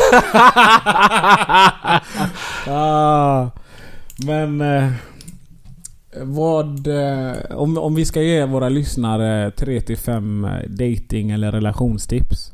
[2.67, 3.49] Ah,
[4.25, 4.61] men...
[4.61, 4.91] Eh,
[6.23, 6.87] vad...
[6.87, 12.51] Eh, om, om vi ska ge våra lyssnare 3-5 dating eller relationstips.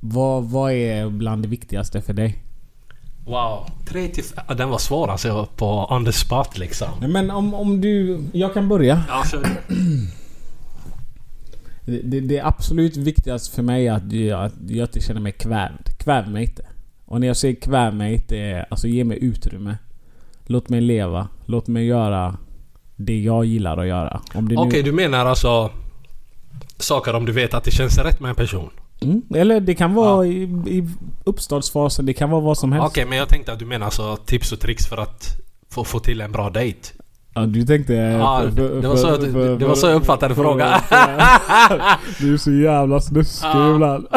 [0.00, 2.42] Vad, vad är bland det viktigaste för dig?
[3.26, 3.66] Wow.
[3.86, 6.88] 3 till f- ja, Den var svår alltså på on the spot liksom.
[7.00, 8.24] Nej, Men om, om du...
[8.32, 9.02] Jag kan börja.
[9.08, 9.46] Ja, kör.
[11.84, 15.32] Det, det, det absolut viktigaste för mig är att jag, att jag inte känner mig
[15.32, 15.88] kvävd.
[15.98, 16.62] Kväv mig inte.
[17.04, 19.78] Och när jag säger kväv mig inte är alltså ge mig utrymme.
[20.50, 21.28] Låt mig leva.
[21.46, 22.36] Låt mig göra
[22.96, 24.20] det jag gillar att göra.
[24.34, 25.70] Om det nu- Okej, du menar alltså
[26.78, 28.70] saker om du vet att det känns rätt med en person?
[29.02, 29.22] Mm.
[29.34, 30.88] Eller det kan vara i, i
[31.24, 32.06] uppstartsfasen.
[32.06, 32.88] Det kan vara vad som helst.
[32.88, 35.36] Okej, men jag tänkte att du menar alltså tips och tricks för att
[35.70, 36.78] få, få till en bra dejt.
[37.34, 37.94] Ja, du tänkte...
[37.94, 40.80] Ja, det var så jag- det var så jag uppfattade frågan.
[42.20, 43.74] Du är så jävla snuskig Ja.
[43.74, 44.06] ibland.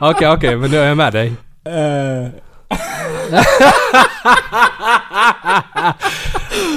[0.00, 1.32] Okej, okej, men nu är jag med dig.
[1.64, 2.28] Eh,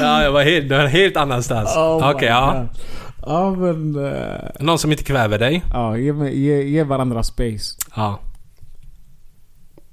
[0.02, 1.76] Ja, jag var helt, jag var helt annanstans.
[1.76, 2.68] oh Okej, my ja.
[3.26, 4.06] Ja men...
[4.06, 5.64] eh, Någon som inte kväver dig?
[5.74, 7.76] ja, ge, ge, ge varandra space.
[7.96, 8.20] Ja.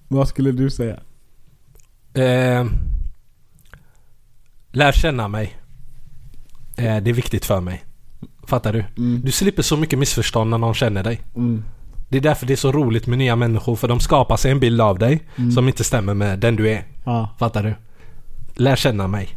[0.08, 0.96] Vad skulle du säga?
[2.14, 2.66] Eh,
[4.72, 5.56] lär känna mig.
[6.76, 7.84] Eh, det är viktigt för mig.
[8.46, 8.84] Fattar du?
[8.96, 9.20] Mm.
[9.24, 11.20] Du slipper så mycket missförstånd när någon känner dig.
[11.36, 11.64] Mm.
[12.08, 14.60] Det är därför det är så roligt med nya människor för de skapar sig en
[14.60, 15.22] bild av dig
[15.54, 16.84] som inte stämmer med den du är.
[17.04, 17.28] Ja.
[17.38, 17.74] Fattar du?
[18.54, 19.28] Lär känna mig.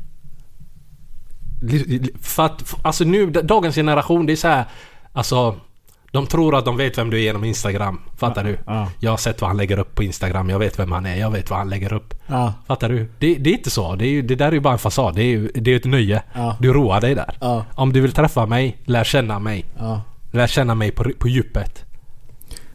[2.21, 4.65] För att, alltså nu, dagens generation det är så här,
[5.13, 5.55] Alltså
[6.11, 8.01] De tror att de vet vem du är genom Instagram.
[8.17, 8.59] Fattar du?
[8.65, 8.91] Ja.
[8.99, 10.49] Jag har sett vad han lägger upp på Instagram.
[10.49, 11.15] Jag vet vem han är.
[11.15, 12.13] Jag vet vad han lägger upp.
[12.27, 12.53] Ja.
[12.67, 13.11] Fattar du?
[13.19, 13.95] Det, det är inte så.
[13.95, 15.15] Det, är, det där är ju bara en fasad.
[15.15, 16.23] Det är ju det är ett nöje.
[16.33, 16.57] Ja.
[16.59, 17.37] Du roar dig där.
[17.41, 17.65] Ja.
[17.75, 19.65] Om du vill träffa mig, lär känna mig.
[19.79, 20.01] Ja.
[20.31, 21.85] Lär känna mig på, på djupet.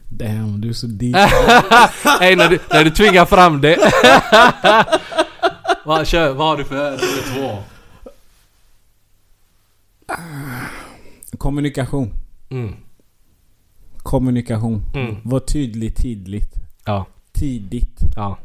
[0.09, 1.17] Damn, du är så deep.
[2.21, 3.77] Hej när du, när du tvingar fram det.
[5.85, 7.59] vad, kör, vad har du för nummer två?
[11.39, 12.11] Kommunikation.
[12.51, 12.75] Mm.
[13.97, 14.83] Kommunikation.
[14.95, 15.17] Mm.
[15.25, 16.55] Var tydlig tidigt.
[16.85, 17.07] Ja.
[17.33, 18.01] Tidigt.
[18.17, 18.39] Ja.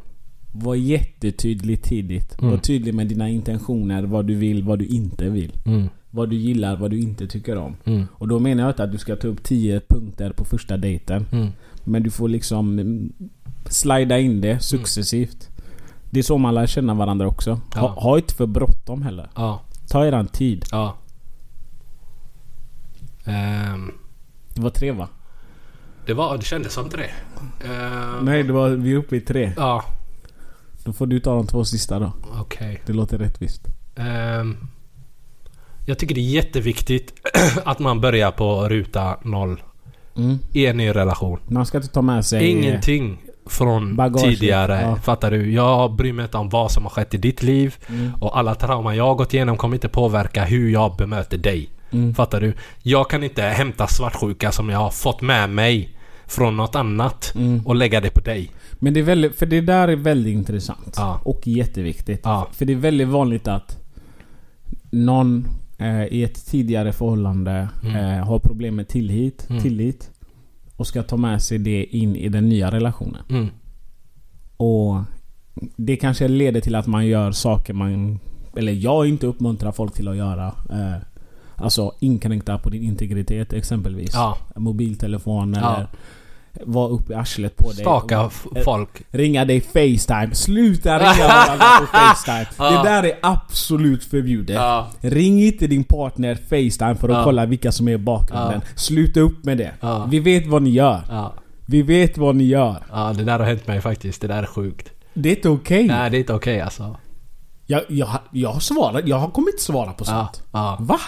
[0.52, 2.40] Var jättetydlig tidigt.
[2.40, 2.52] Mm.
[2.52, 5.52] Var tydlig med dina intentioner, vad du vill, vad du inte vill.
[5.66, 5.90] Mm.
[6.12, 7.76] Vad du gillar, vad du inte tycker om.
[7.86, 8.08] Mm.
[8.14, 11.26] Och då menar jag inte att du ska ta upp 10 punkter på första dejten.
[11.32, 11.48] Mm.
[11.84, 13.14] Men du får liksom mm,
[13.66, 15.50] slida in det successivt.
[16.10, 17.52] Det är så man lär känna varandra också.
[17.52, 17.88] Ha, Ja.
[17.88, 19.30] ha inte för bråttom heller.
[19.36, 19.62] Ja.
[19.90, 20.66] Ta eran tid.
[20.72, 20.96] Ja.
[23.26, 23.92] Ehm,
[24.54, 25.08] Det var tre va?
[26.06, 26.38] det var...
[26.38, 27.06] Det kändes som tre.
[27.66, 29.54] Ehm, Nej, det var, vi är uppe i tre.
[29.58, 29.84] Ja.
[30.84, 32.14] Då får du ta de två sista då.
[32.40, 32.82] Okej.
[32.86, 33.68] Det låter rättvist.
[33.96, 34.58] Ehm,
[35.90, 37.14] jag tycker det är jätteviktigt
[37.66, 39.62] att man börjar på ruta noll
[40.16, 40.40] Mm.
[40.54, 41.40] i en ny relation.
[41.48, 42.50] Man ska inte ta med sig...
[42.50, 44.82] Ingenting från Bagage, tidigare.
[44.82, 44.96] ja.
[44.96, 45.52] Fattar du?
[45.54, 47.76] Jag bryr mig inte om vad som har skett i ditt liv.
[47.90, 48.12] Mm.
[48.20, 51.70] Och alla trauman jag har gått igenom kommer inte påverka hur jag bemöter dig.
[51.92, 52.16] Mm.
[52.16, 52.54] Fattar du?
[52.84, 57.62] Jag kan inte hämta svartsjuka som jag har fått med mig från något annat Mm.
[57.68, 58.52] och lägga det på dig.
[58.74, 60.94] Men det är väldigt, för det där är väldigt intressant.
[60.98, 61.20] Ja.
[61.24, 62.22] Och jätteviktigt.
[62.24, 62.48] Ja.
[62.52, 63.78] För det är väldigt vanligt att
[64.92, 65.48] någon
[65.80, 67.96] eh, i ett tidigare förhållande Mm.
[67.96, 69.62] eh, har problem med tillit, Mm.
[69.62, 70.12] tillit.
[70.76, 73.24] Och ska ta med sig det in i den nya relationen.
[73.30, 73.48] Mm.
[74.58, 74.96] Och
[75.76, 78.20] det kanske leder till att man gör saker man...
[78.56, 80.48] Eller jag inte uppmuntrar folk till att göra.
[80.48, 81.02] Eh,
[81.56, 84.12] alltså inkräkta på din integritet exempelvis.
[84.14, 84.38] Ja.
[84.56, 85.88] Mobiltelefon Ja.
[86.66, 87.76] Vara uppe i arslet på dig.
[87.82, 88.90] Staka f- folk.
[89.12, 90.30] Ringa dig Facetime.
[90.36, 92.46] Sluta ringa varandra på Facetime.
[92.58, 92.72] Ja.
[92.84, 94.56] Det där är absolut förbjudet.
[94.56, 94.88] Ja.
[95.02, 97.24] Ring inte din partner Facetime för att Ja.
[97.24, 98.62] kolla vilka som är i bakgrunden.
[98.76, 99.72] Sluta upp med det.
[100.10, 101.02] Vi vet vad ni gör.
[101.66, 102.84] Vi vet vad ni gör.
[102.92, 104.22] ja, det där har hänt mig faktiskt.
[104.22, 104.90] Det där är sjukt.
[105.14, 105.84] Det är inte okej.
[105.88, 106.96] Nej, det är inte okej alltså.
[107.66, 109.08] Jag, jag, jag har svarat.
[109.08, 110.44] Jag har kommit svara på sånt.
[110.52, 110.78] ja.
[110.80, 111.00] Va?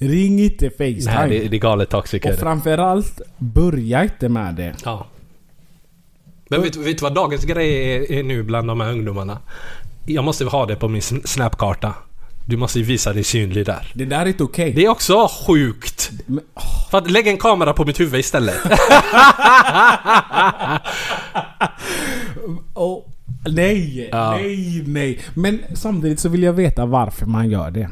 [0.00, 1.14] Ring inte Facetime.
[1.14, 2.24] Nej, det, det är galet toxic.
[2.24, 4.74] Och framförallt, börja inte med det.
[4.84, 5.06] Ja.
[6.50, 9.38] Men vet, vet du vad dagens grej är, är nu bland de här ungdomarna?
[10.06, 11.94] Jag måste ha det på min sn- snapkarta.
[12.46, 13.92] Du måste visa dig synlig där.
[13.94, 14.72] Det där är inte okej.
[14.72, 16.10] Det är också sjukt.
[16.26, 16.44] Men,
[16.90, 18.56] För att lägga en kamera på mitt huvud istället.
[22.74, 23.02] oh,
[23.48, 24.30] nej, Ja.
[24.32, 25.18] nej, nej.
[25.34, 27.90] Men samtidigt så vill jag veta varför man gör det.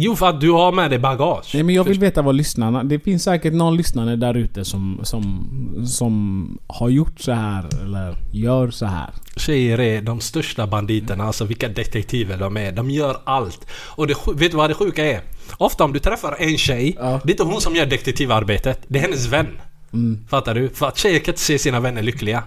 [0.00, 1.50] Jo, för att du har med dig bagage.
[1.54, 2.84] Nej men jag vill veta vad lyssnarna...
[2.84, 5.48] Det finns säkert någon lyssnare där ute som, som,
[5.86, 9.10] som har gjort så här eller gör så här.
[9.36, 12.72] Tjejer är de största banditerna, alltså vilka detektiver de är.
[12.72, 13.66] De gör allt.
[13.72, 15.20] Och det, vet du vad det sjuka är?
[15.58, 17.20] Ofta om du träffar en tjej, Ja.
[17.24, 18.80] det är inte hon som gör detektivarbetet.
[18.88, 19.46] Det är hennes vän.
[19.92, 20.26] Mm.
[20.30, 20.68] Fattar du?
[20.68, 22.42] För att tjejer kan inte se sina vänner lyckliga.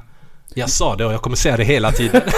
[0.53, 2.21] Jag sa det och jag kommer säga det hela tiden.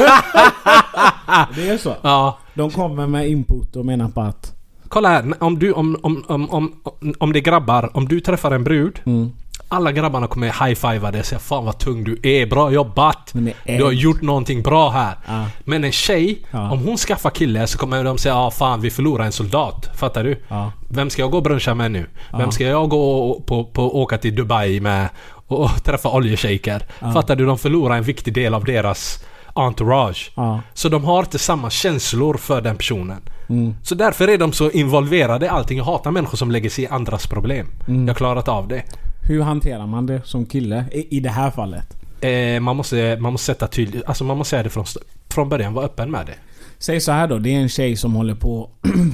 [1.55, 1.95] Det är så?
[2.01, 2.39] ja.
[2.53, 4.52] De kommer med input och menar på att...
[4.93, 6.73] Kolla här, om du, om, om, om, om,
[7.17, 8.99] om det är grabbar, om du träffar en brud.
[9.05, 9.31] Mm.
[9.67, 13.33] Alla grabbarna kommer high-fiva dig och säga Fan vad tung du är, bra jobbat!
[13.65, 15.15] Du har gjort någonting bra här.
[15.27, 15.45] Ja.
[15.63, 16.71] Men en tjej, Ja.
[16.71, 19.89] om hon skaffar kille så kommer de säga ah, fan vi förlorar en soldat.
[19.95, 20.41] Fattar du?
[20.47, 20.71] Ja.
[20.89, 22.05] Vem ska jag gå och bruncha med nu?
[22.37, 25.09] Vem ska jag gå och, på, på, åka till Dubai med
[25.47, 26.83] och, och träffa oljeshejker?
[27.13, 27.45] Fattar du?
[27.45, 29.23] De förlorar en viktig del av deras
[29.53, 30.31] entourage.
[30.73, 33.21] Så de har inte samma känslor för den personen.
[33.49, 33.73] Mm.
[33.83, 35.77] Så därför är de så involverade i allting.
[35.77, 37.67] Jag hatar människor som lägger sig i andras problem.
[37.87, 38.01] Mm.
[38.01, 38.83] Jag har klarat av det.
[39.27, 40.85] Hur hanterar man det som kille?
[40.91, 41.97] I, i det här fallet.
[42.21, 44.03] Eh, man, måste, man måste sätta tydligt...
[44.05, 44.85] Alltså man måste säga det från,
[45.29, 45.73] från början.
[45.73, 46.35] Vara öppen med det.
[46.77, 48.69] Säg så här då, det är en tjej som håller på...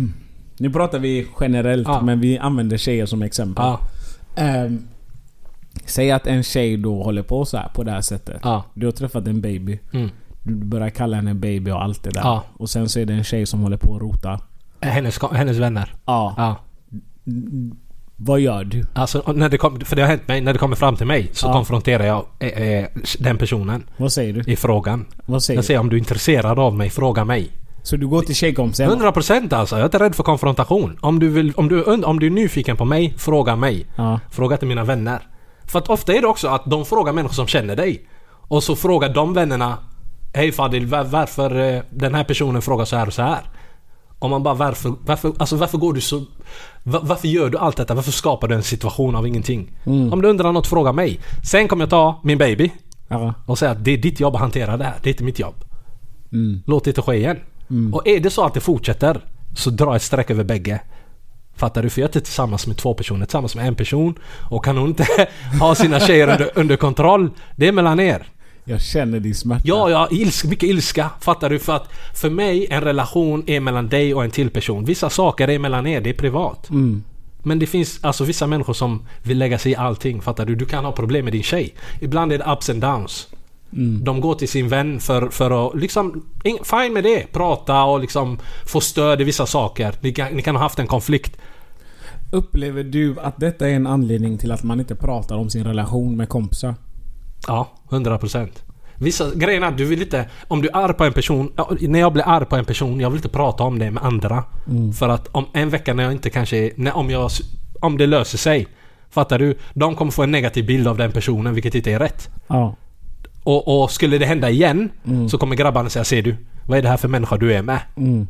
[0.58, 2.02] nu pratar vi generellt, Ja.
[2.02, 3.66] men vi använder tjejer som exempel.
[3.66, 3.80] Ja.
[4.36, 4.88] Ehm,
[5.86, 8.40] säg att en tjej då håller på så här på det här sättet.
[8.44, 8.64] Ja.
[8.74, 9.80] Du har träffat en baby.
[9.94, 10.10] Mm.
[10.50, 12.22] Du börjar kalla henne baby och allt det där.
[12.22, 12.43] Ja.
[12.58, 14.39] Och sen så är det en tjej som håller på och rotar.
[14.82, 15.93] Hennes, hennes vänner.
[16.06, 16.34] Ja.
[16.38, 16.56] Ja.
[18.16, 18.86] Vad gör du?
[18.93, 20.41] Alltså, när det kom, för det har hänt mig.
[20.41, 21.54] När det kommer fram till mig så Ja.
[21.54, 22.86] konfronterar jag eh, eh,
[23.20, 24.52] den personen Vad säger du?
[24.52, 25.06] i frågan.
[25.26, 25.66] Vad säger Jag du?
[25.68, 27.52] säger om du är intresserad av mig, fråga mig.
[27.84, 28.89] Så du går till tjejkompisen?
[28.91, 29.76] 100% alltså.
[29.76, 30.97] Jag är inte rädd för konfrontation.
[31.02, 33.86] Om du, vill, om, du, om du är nyfiken på mig, fråga mig.
[33.95, 34.20] Ja.
[34.32, 35.20] Fråga till mina vänner.
[35.66, 38.08] För att ofta är det också att de frågar människor som känner dig.
[38.30, 39.78] Och så frågar de vännerna
[40.34, 43.42] Hej Fadil, var, varför eh, den här personen frågar så här och så här?
[44.20, 46.26] Om man bara varför, varför, alltså varför går du så...
[46.84, 47.94] va- Varför gör du allt detta?
[47.94, 49.72] Varför skapar du en situation av ingenting?
[49.84, 51.20] Om du undrar något, fråga mig.
[51.44, 52.72] Sen kommer jag ta min baby
[53.08, 53.34] Ja.
[53.46, 54.96] och säga att det är ditt jobb att hantera det här.
[55.04, 55.56] Det är inte mitt jobb.
[56.32, 56.62] Mm.
[56.68, 57.38] Låt det inte ske igen.
[57.94, 59.22] Och är det så att det fortsätter
[59.56, 60.82] så dra ett streck över bägge.
[61.56, 61.90] Fattar du?
[61.90, 64.16] För jag är inte tillsammans med två personer, tillsammans med en person.
[64.50, 65.06] Och kan hon inte
[65.60, 68.28] ha sina tjejer under, under kontroll, det är mellan er.
[68.70, 69.62] Jag känner din smärta.
[69.66, 71.10] Ja, ja, ilska, mycket ilska.
[71.20, 71.60] Fattar du?
[71.60, 74.86] För att för mig, en relation är mellan dig och en till person.
[74.86, 76.70] Vissa saker är mellan er, det är privat.
[76.70, 77.04] Mm.
[77.44, 80.22] Men det finns alltså vissa människor som vill lägga sig i allting.
[80.22, 80.56] Fattar du?
[80.56, 81.74] Du kan ha problem med din tjej.
[82.02, 83.28] Ibland är det ups and downs.
[83.74, 84.04] Mm.
[84.04, 86.26] De går till sin vän för, för att liksom...
[86.44, 87.32] Fine med det.
[87.32, 89.96] Prata och liksom få stöd i vissa saker.
[90.02, 91.38] Ni kan, ni kan ha haft en konflikt.
[92.32, 96.18] Upplever du att detta är en anledning till att man inte pratar om sin relation
[96.18, 96.76] med kompisar?
[97.48, 98.48] Ja, 100%.
[98.96, 100.30] Vissa grejerna, du vill inte...
[100.48, 101.52] Om du är arg på en person...
[101.80, 104.44] När jag blir arg på en person, jag vill inte prata om det med andra.
[105.00, 106.72] För att om en vecka när jag inte kanske...
[106.76, 107.32] När, om, jag,
[107.82, 108.68] om det löser sig.
[109.10, 109.58] Fattar du?
[109.74, 112.30] De kommer få en negativ bild av den personen, vilket inte är rätt.
[112.48, 112.76] Ja.
[113.44, 114.90] Och, och skulle det hända igen
[115.30, 116.36] så kommer grabbarna säga Ser du?
[116.68, 117.80] Vad är det här för människa du är med?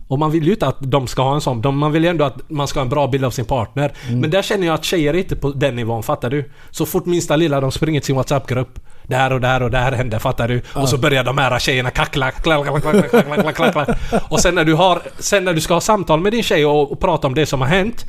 [0.08, 1.62] Och man vill ju inte att de ska ha en sån.
[1.62, 3.92] De, man vill ju ändå att man ska ha en bra bild av sin partner.
[4.12, 6.52] Men där känner jag att tjejer är inte på den nivån, fattar du?
[6.72, 8.80] Så fort minsta lilla de springer till sin WhatsApp-grupp.
[9.10, 10.62] Där och där och där hände, fattar du?
[10.74, 13.90] Och så börjar de här tjejerna kackla, klack, klack, klack, klack, klack, klack, klack.
[14.30, 15.02] Och sen när du har...
[15.20, 17.62] Sen när du ska ha samtal med din tjej och, och prata om det som
[17.62, 18.06] har hänt.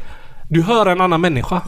[0.48, 1.62] Du hör en annan människa.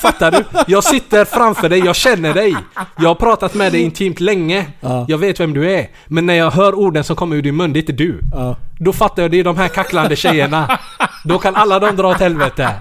[0.00, 0.44] Fattar du?
[0.66, 2.56] Jag sitter framför dig, jag känner dig.
[2.98, 4.66] Jag har pratat med dig intimt länge.
[5.08, 5.88] Jag vet vem du är.
[6.06, 8.20] Men när jag hör orden som kommer ur din mun, det är inte du.
[8.32, 8.56] Ja.
[8.78, 10.78] Då fattar jag, det är de här kacklande tjejerna.
[11.24, 12.74] Då kan alla de dra åt helvete.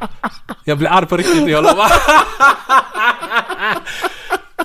[0.64, 1.92] Jag blir arg på riktigt, jag lovar.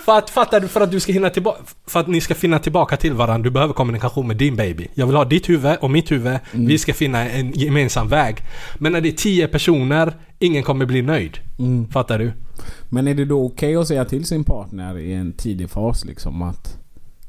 [0.05, 0.69] För att, fattar du?
[0.69, 1.63] För att du ska hinna tillbaka...
[1.87, 4.89] För att ni ska finna tillbaka till varandra, du behöver kommunikation med din baby.
[4.95, 6.39] Jag vill ha ditt huvud och mitt huvud.
[6.53, 8.37] Vi ska finna en gemensam väg.
[8.79, 11.39] Men när det är tio personer, ingen kommer bli nöjd.
[11.91, 12.33] Fattar du?
[12.89, 16.43] Men är det då okej att säga till sin partner i en tidig fas liksom
[16.43, 16.79] att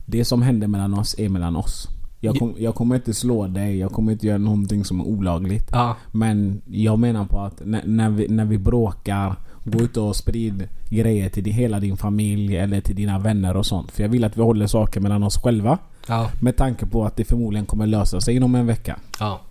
[0.06, 1.88] det som händer mellan oss är mellan oss?
[2.20, 5.70] Jag, kom, jag kommer inte slå dig, jag kommer inte göra någonting som är olagligt.
[5.72, 5.96] Ja.
[6.12, 9.36] Men jag menar på att när, när, vi, när vi bråkar,
[9.66, 13.92] gå ut och sprid grejer till hela din familj eller till dina vänner och sånt.
[13.92, 15.78] För jag vill att vi håller saker mellan oss själva.
[16.08, 16.30] Ja.
[16.42, 19.00] Med tanke på att det förmodligen kommer lösa sig inom en vecka.
[19.20, 19.42] Ja.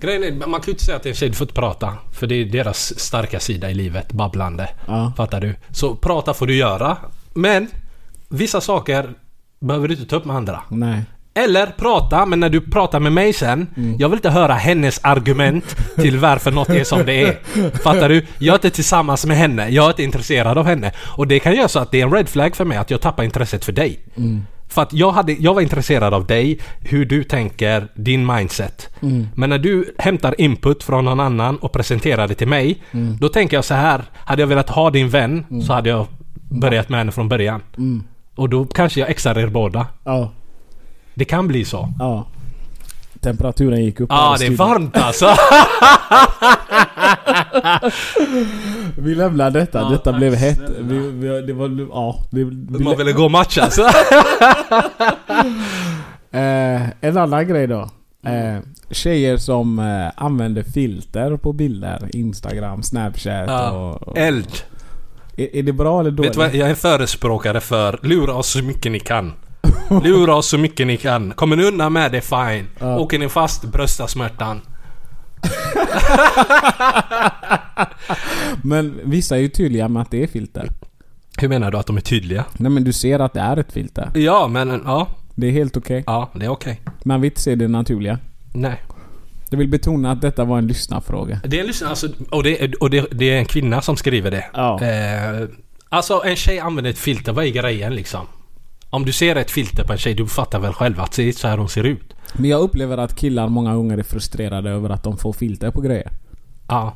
[0.00, 1.94] Grejen är, man kan ju inte säga att en tjej du får inte prata.
[2.12, 4.68] För det är deras starka sida i livet, babblande.
[4.86, 5.12] Ja.
[5.16, 5.54] Fattar du?
[5.70, 6.96] Så prata får du göra.
[7.34, 7.68] Men
[8.28, 9.14] vissa saker
[9.58, 10.62] behöver du inte ta upp med andra.
[10.68, 11.04] Nej.
[11.34, 13.66] Eller prata, men när du pratar med mig sen.
[13.98, 17.38] Jag vill inte höra hennes argument till varför något är som det är.
[17.82, 18.26] Fattar du?
[18.38, 19.68] Jag är inte tillsammans med henne.
[19.68, 20.92] Jag är inte intresserad av henne.
[21.16, 23.00] Och det kan göra så att det är en red flag för mig att jag
[23.00, 23.98] tappar intresset för dig.
[24.68, 28.88] För att jag, hade, jag var intresserad av dig, hur du tänker, din mindset.
[29.34, 32.82] Men när du hämtar input från någon annan och presenterar det till mig.
[33.20, 34.02] Då tänker jag så här.
[34.14, 36.06] Hade jag velat ha din vän så hade jag
[36.50, 37.60] börjat med henne från början.
[38.34, 39.86] Och då kanske jag exar er båda.
[40.04, 40.32] Ja.
[41.14, 41.88] Det kan bli så.
[41.98, 42.26] Ja.
[43.20, 44.10] Temperaturen gick upp.
[44.12, 45.26] Ja, i det är varmt alltså.
[48.96, 49.80] Vi lämnar detta.
[49.80, 50.60] Ja, detta blev hett.
[50.80, 51.86] Vi, vi, det var...
[51.90, 52.24] Ja.
[52.30, 53.82] Det, vi, Man ville gå och matcha alltså.
[56.34, 57.88] Eh, en annan grej då.
[58.26, 58.58] Eh,
[58.90, 62.08] tjejer som eh, använder filter på bilder.
[62.12, 63.70] Instagram, Snapchat Ja.
[63.70, 64.08] och...
[64.08, 64.48] och Eld.
[65.36, 66.28] är, är det bra eller dåligt?
[66.30, 66.54] Vet du vad?
[66.54, 69.32] Jag är förespråkare för lura oss så mycket ni kan.
[70.04, 71.32] Lura oss så mycket ni kan.
[71.32, 72.66] Kommer ni undan med det, fine.
[72.78, 72.98] Ja.
[72.98, 74.60] Åker ni fast, brösta smärtan.
[78.62, 80.68] Men vissa är ju tydliga med att det är filter.
[81.38, 82.44] Hur menar du att de är tydliga?
[82.52, 84.10] Nej men du ser att det är ett filter.
[84.14, 85.08] Ja, men ja.
[85.34, 86.04] Det är helt okej.
[86.06, 86.80] Ja, det är okej.
[87.04, 88.18] Man vill inte se det naturliga.
[88.52, 88.82] Nej.
[89.50, 91.40] Jag vill betona att detta var en lyssnarfråga.
[91.44, 94.30] Det är en lyssnare, alltså, och, det, och det, det är en kvinna som skriver
[94.30, 94.44] det.
[94.54, 94.82] Ja.
[94.82, 95.48] Eh,
[95.88, 98.26] alltså en tjej använder ett filter, vad är grejen liksom?
[98.92, 101.32] Om du ser ett filter på en tjej, du fattar väl själv att det är
[101.32, 102.14] så här hon ser ut?
[102.34, 105.80] Men jag upplever att killar många gånger är frustrerade över att de får filter på
[105.80, 106.10] grejer.
[106.68, 106.94] Ja.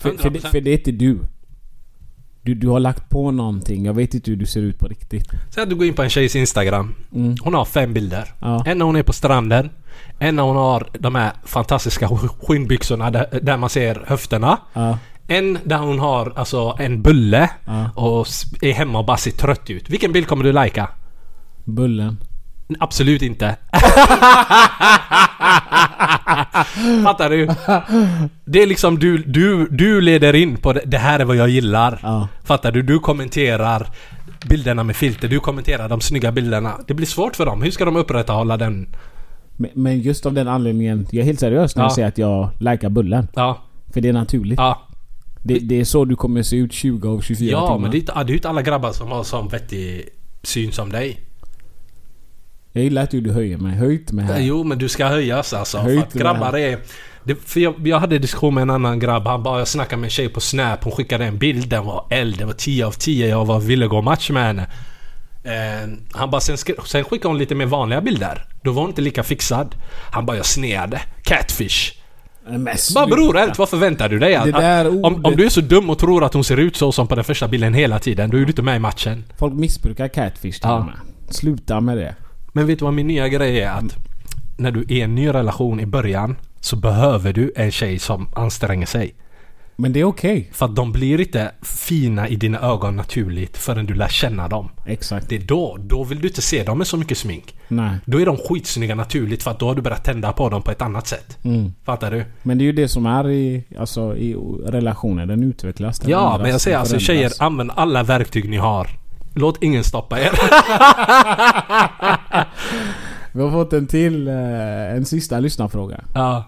[0.00, 0.50] För, för, det, 100%.
[0.50, 1.18] för det är inte du.
[2.42, 2.54] du.
[2.54, 3.84] Du har lagt på någonting.
[3.84, 5.24] Jag vet inte hur du ser ut på riktigt.
[5.50, 6.94] Säg att du går in på en tjejs Instagram.
[7.14, 7.36] Mm.
[7.42, 8.32] Hon har fem bilder.
[8.40, 8.64] Ja.
[8.66, 9.70] En när hon är på stranden.
[10.18, 14.58] En när hon har de här fantastiska sk- skinnbyxorna där, där man ser höfterna.
[14.72, 14.98] Ja.
[15.32, 17.90] En där hon har alltså en bulle Ja.
[17.94, 18.26] och
[18.62, 19.90] är hemma och bara ser trött ut.
[19.90, 20.88] Vilken bild kommer du lajka?
[21.64, 22.18] Bullen.
[22.80, 23.56] Absolut inte.
[27.04, 27.46] Fattar du?
[28.44, 31.48] Det är liksom du, du, du leder in på det, det här är vad jag
[31.48, 31.98] gillar.
[32.02, 32.28] Ja.
[32.44, 32.82] Fattar du?
[32.82, 33.86] Du kommenterar
[34.48, 35.28] bilderna med filter.
[35.28, 36.72] Du kommenterar de snygga bilderna.
[36.86, 37.62] Det blir svårt för dem.
[37.62, 38.88] Hur ska de upprätthålla den?
[39.56, 41.06] Men, men just av den anledningen.
[41.10, 41.94] Jag är helt seriös när jag Ja.
[41.94, 43.28] säger att jag likar bullen.
[43.34, 43.58] Ja.
[43.94, 44.58] För det är naturligt.
[44.58, 44.82] Ja.
[45.42, 47.78] Det, det är så du kommer se ut 20 av 24 Ja, timmar.
[47.78, 50.08] men det är, inte, det är ju inte alla grabbar som har sån vettig
[50.42, 51.20] syn som dig.
[52.72, 53.76] Jag gillar att du höjer mig.
[53.76, 54.40] Höj inte mig här.
[54.40, 55.78] Jo, men du ska höjas alltså.
[55.78, 56.78] Höj För att grabbar är...
[57.24, 59.26] Det, för jag, jag hade en diskussion med en annan grabb.
[59.26, 60.84] Han bara, jag snackade med en tjej på Snap.
[60.84, 61.68] Hon skickade en bild.
[61.68, 62.38] Den var eld.
[62.38, 63.28] Det var 10 av 10.
[63.28, 64.66] Jag var, ville gå match med henne.
[65.44, 68.46] Eh, han bara, sen, sen skickade hon lite mer vanliga bilder.
[68.64, 69.74] Då var hon inte lika fixad.
[70.12, 71.00] Han bara, jag sneade.
[71.22, 71.92] Catfish.
[72.94, 74.34] Bara bror, ärligt, vad förväntar du dig?
[74.34, 76.92] Att, där om, om du är så dum och tror att hon ser ut så
[76.92, 79.24] som på den första bilden hela tiden, då är du inte med i matchen.
[79.38, 80.84] Folk missbrukar catfish till Ja.
[80.84, 80.94] med.
[81.34, 82.14] Sluta med det.
[82.52, 83.70] Men vet du vad min nya grej är?
[83.70, 83.96] Att
[84.56, 88.28] när du är i en ny relation i början så behöver du en tjej som
[88.36, 89.14] anstränger sig.
[89.76, 90.50] Men det är okej.
[90.52, 94.68] För att de blir inte fina i dina ögon naturligt förrän du lär känna dem.
[94.86, 95.28] Exakt.
[95.28, 97.54] Det är då, då vill du inte se dem med så mycket smink.
[97.68, 97.90] Nej.
[98.04, 100.70] Då är de skitsnygga naturligt för att då har du börjat tända på dem på
[100.70, 101.38] ett annat sätt.
[101.44, 101.72] Mm.
[101.84, 102.24] Fattar du?
[102.42, 104.34] Men det är ju det som är i, alltså, i
[104.66, 105.26] relationer.
[105.26, 105.98] Den utvecklas.
[105.98, 108.88] Den Ja, men jag säger alltså tjejer, använd alla verktyg ni har.
[109.34, 110.30] Låt ingen stoppa er.
[113.32, 116.00] Vi har fått en till, eh, en sista lyssnarfråga.
[116.14, 116.44] ja.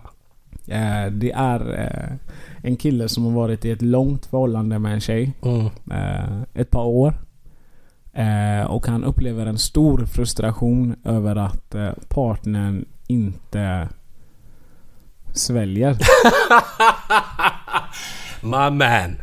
[0.69, 2.17] Eh, det är eh,
[2.67, 5.33] en kille som har varit i ett långt förhållande med en tjej.
[5.43, 5.67] Mm.
[5.91, 7.15] eh, ett par år.
[8.13, 13.89] Eh, och han upplever en stor frustration över att eh, partnern inte
[15.33, 15.97] sväljer.
[18.43, 19.17] My man.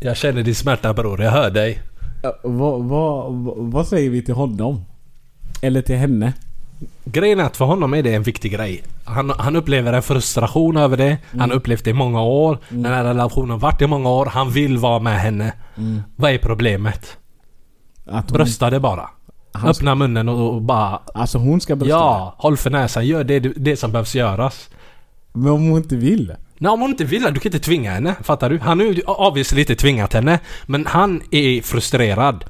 [0.00, 1.82] Jag känner din smärta bror, jag hör dig.
[2.24, 4.84] Eh, vad, vad, vad- vad säger vi till honom?
[5.62, 6.32] Eller till henne?
[7.04, 8.82] Grejen är att för honom är det en viktig grej.
[9.04, 11.18] Han, han upplever en frustration över det.
[11.38, 12.58] Han har upplevt det i många år.
[12.68, 14.26] Den här relationen har varit i många år.
[14.26, 15.52] Han vill vara med henne.
[16.16, 17.16] Vad är problemet?
[18.06, 19.08] Att hon, Brösta det bara.
[19.52, 21.00] Han- Öppna munnen och, och bara...
[21.14, 23.06] Alltså hon ska brösta Ja, håll för näsan.
[23.06, 24.68] Gör det, det som behövs göras.
[25.32, 26.34] Men om hon inte vill?
[26.58, 28.14] Nej, om hon inte vill, du kan inte tvinga henne.
[28.22, 28.58] Fattar du?
[28.58, 30.38] Han har ju obviously lite tvingat henne.
[30.66, 32.44] Men han är frustrerad.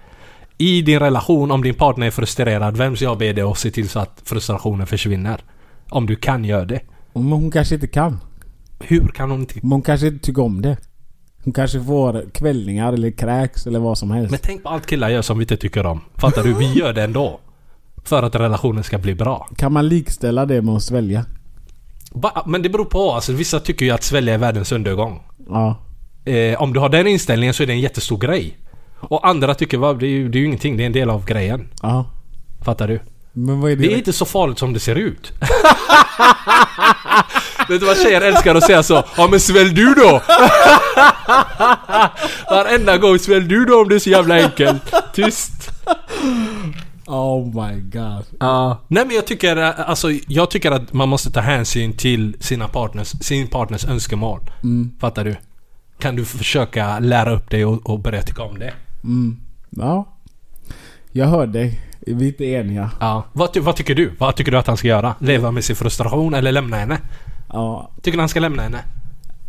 [0.58, 3.88] I din relation, om din partner är frustrerad, vems jobb är det att se till
[3.88, 5.40] så att frustrationen försvinner?
[5.90, 6.80] Om du kan, gör det.
[7.12, 8.20] Men hon kanske inte kan.
[8.80, 9.54] Hur kan hon inte...
[9.62, 10.76] Men hon kanske inte tycker om det.
[11.44, 14.30] Hon kanske får kvällningar eller kräks eller vad som helst.
[14.30, 16.00] Men tänk på allt killar gör som vi inte tycker om.
[16.14, 16.54] Fattar du?
[16.54, 17.40] Vi gör det ändå.
[18.04, 19.48] För att relationen ska bli bra.
[19.56, 21.24] Kan man likställa det med att svälja?
[22.12, 23.12] Ba- Men det beror på.
[23.12, 25.22] Alltså, vissa tycker ju att svälja är världens undergång.
[25.48, 25.76] Ja.
[26.24, 28.56] Eh, om du har den inställningen så är det en jättestor grej.
[29.00, 31.10] Och andra tycker va, det är, ju, det är ju ingenting, det är en del
[31.10, 31.68] av grejen.
[31.82, 32.10] Ja.
[32.64, 33.00] Fattar du?
[33.32, 33.82] Men vad är det?
[33.82, 35.32] Det är inte så farligt som det ser ut.
[37.68, 39.04] Vet du vad tjejer älskar att säga så?
[39.16, 40.10] Ja men svälj du då!
[42.50, 44.94] Varenda gång svälj du då om det är så jävla enkelt.
[45.14, 45.70] Tyst.
[47.06, 48.24] Oh my god.
[48.40, 48.80] Ja.
[48.88, 52.68] Nej men jag tycker, eh, alltså, jag tycker att man måste ta hänsyn till sina
[52.68, 54.40] partners, sin partners önskemål.
[55.00, 55.36] Fattar du?
[55.98, 58.74] Kan du försöka lära upp dig och, och börja tycka om det?
[59.70, 60.04] Ja.
[61.12, 61.80] Jag hör dig.
[62.00, 62.90] Vi är inte eniga.
[63.00, 63.24] Ja.
[63.32, 64.12] Vad, vad tycker du?
[64.18, 65.14] Vad tycker du att han ska göra?
[65.18, 66.98] Leva med sin frustration eller lämna henne?
[67.52, 67.90] Ja.
[68.02, 68.78] Tycker du han ska lämna henne?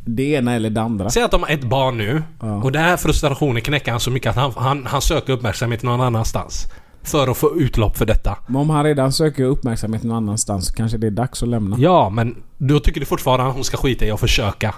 [0.06, 1.10] Det ena eller det andra.
[1.10, 2.56] Säg att de har ett barn nu Ja.
[2.64, 6.02] och den här frustrationen knäcker han så mycket att han, han, han söker uppmärksamhet någon
[6.02, 6.66] annanstans.
[7.04, 8.38] För att få utlopp för detta.
[8.48, 11.78] Men om han redan söker uppmärksamhet någon annanstans så kanske det är dags att lämna.
[11.80, 14.76] Ja, men då tycker du fortfarande att hon ska skita i att försöka.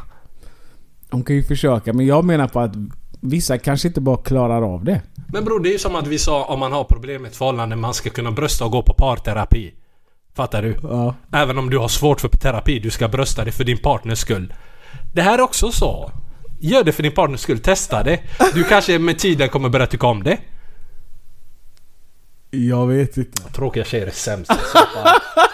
[1.09, 2.73] Hon kan ju försöka men jag menar på att
[3.21, 5.01] vissa kanske inte bara klarar av det.
[5.33, 7.35] Men bror, det är ju som att vi sa om man har problem med ett
[7.35, 9.73] förhållande, man ska kunna brösta och gå på parterapi.
[10.35, 10.77] Fattar du?
[10.83, 11.15] Ja.
[11.33, 14.53] Även om du har svårt för terapi, du ska brösta det för din partners skull.
[15.13, 16.11] Det här är också så.
[16.59, 18.19] Gör det för din partners skull, testa det.
[18.53, 20.37] Du kanske med tiden kommer börja tycka om det.
[22.51, 23.41] Jag vet inte.
[23.43, 24.51] Tråkiga tjejer är sämst.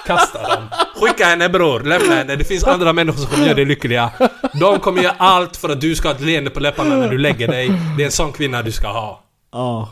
[0.07, 0.63] Kasta dem.
[0.95, 2.35] Skicka henne bror, lämna henne.
[2.35, 4.11] Det finns andra människor som kommer göra dig lyckliga.
[4.59, 7.17] De kommer göra allt för att du ska ha ett leende på läpparna när du
[7.17, 7.71] lägger dig.
[7.97, 9.23] Det är en sån kvinna du ska ha.
[9.51, 9.89] Ja.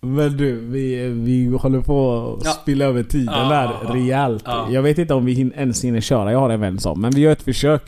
[0.00, 2.50] Men du, vi, vi håller på att Ja.
[2.52, 3.94] spilla över tiden Ja, där ja.
[3.94, 4.42] rejält.
[4.46, 4.66] Ja.
[4.70, 6.32] Jag vet inte om vi hin- ens hinner köra.
[6.32, 7.00] Jag har en vän som.
[7.00, 7.82] Men vi gör ett försök.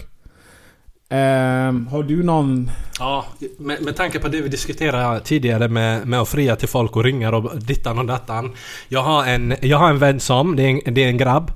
[1.09, 2.71] Ehm, har du någon...
[2.99, 3.25] Ja,
[3.59, 7.05] med, med tanke på det vi diskuterade tidigare med, med att fria till folk och
[7.05, 8.53] ringa och dittan och dattan.
[8.89, 11.51] Jag har en, jag har en vän som, det är en, det är en grabb.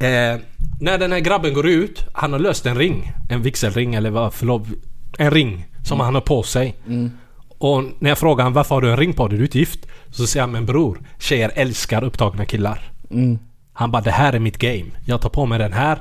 [0.00, 0.40] Eh,
[0.80, 3.12] när den här grabben går ut, han har löst en ring.
[3.30, 4.62] En vigselring eller vad, förlåt.
[5.18, 6.76] En ring som han har på sig.
[7.58, 9.38] Och när jag frågar honom varför har du en ring på dig?
[9.38, 9.86] Du är inte gift.
[10.10, 12.92] Så säger han men bror, tjejer älskar upptagna killar.
[13.72, 14.86] Han bara det här är mitt game.
[15.04, 15.98] Jag tar på mig den här.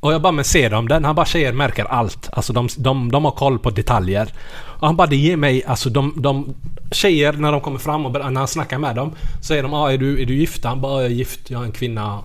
[0.00, 1.04] Och jag bara men ser de den?
[1.04, 2.28] Han bara tjejer märker allt.
[2.32, 4.32] Alltså de, de, de har koll på detaljer.
[4.80, 6.54] Och han bara det ger mig, alltså de, de
[6.90, 9.12] Tjejer när de kommer fram och när han snackar med dem.
[9.42, 10.64] Säger de ah, är, du, är du gift?
[10.64, 12.18] Han bara jag är gift, jag är en kvinna.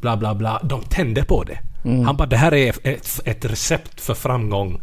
[0.00, 0.60] Bla bla bla.
[0.64, 1.58] De tänder på det.
[2.04, 4.80] Han bara det här är ett, ett recept för framgång.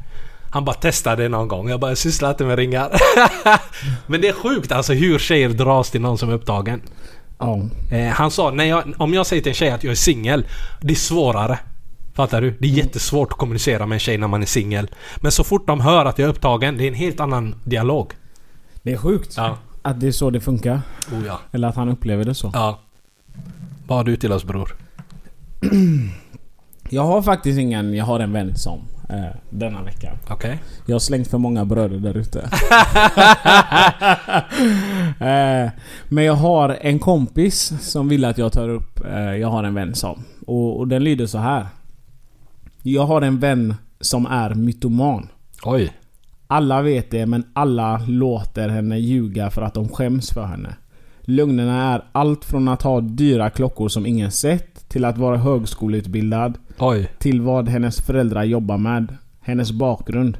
[0.50, 1.70] Han bara testade det någon gång.
[1.70, 2.92] Jag bara jag sysslar inte med ringar.
[4.08, 6.82] men det är sjukt alltså hur tjejer dras till någon som är upptagen.
[7.40, 7.62] Ja.
[7.92, 10.46] Eh, han sa, när jag, om jag säger till en tjej att jag är singel,
[10.82, 11.60] det är svårare.
[12.20, 12.58] Fattar du?
[12.60, 14.88] Det är jättesvårt att kommunicera med en tjej när man är singel.
[15.18, 18.14] Men så fort de hör att jag är upptagen, det är en helt annan dialog.
[18.82, 19.34] Det är sjukt.
[19.38, 19.58] Ja.
[19.82, 20.82] Att det är så det funkar.
[21.12, 21.40] Oh ja.
[21.52, 22.52] Eller att han upplever det så.
[22.54, 22.80] Ja.
[23.88, 24.76] Vad har du till oss bror?
[26.90, 27.94] Jag har faktiskt ingen...
[27.94, 28.80] Jag har en vän som.
[29.10, 30.18] Eh, denna veckan.
[30.30, 30.60] Okej.
[30.86, 32.40] Jag har slängt för många bröder där ute.
[35.26, 35.72] eh,
[36.10, 39.06] men jag har en kompis som vill att jag tar upp...
[39.06, 40.24] Eh, jag har en vän som.
[40.48, 41.68] Och, och den lyder så här.
[42.92, 45.28] Jag har en vän som är mytoman.
[45.64, 45.94] Oj.
[46.48, 50.76] Alla vet det men alla låter henne ljuga för att de skäms för henne.
[51.22, 56.58] Lögnerna är allt från att ha dyra klockor som ingen sett till att vara högskoleutbildad
[56.80, 57.12] Oj.
[57.20, 60.38] till vad hennes föräldrar jobbar med, hennes bakgrund,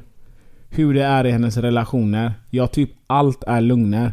[0.68, 2.32] hur det är i hennes relationer.
[2.50, 4.12] Ja, typ allt är lögner.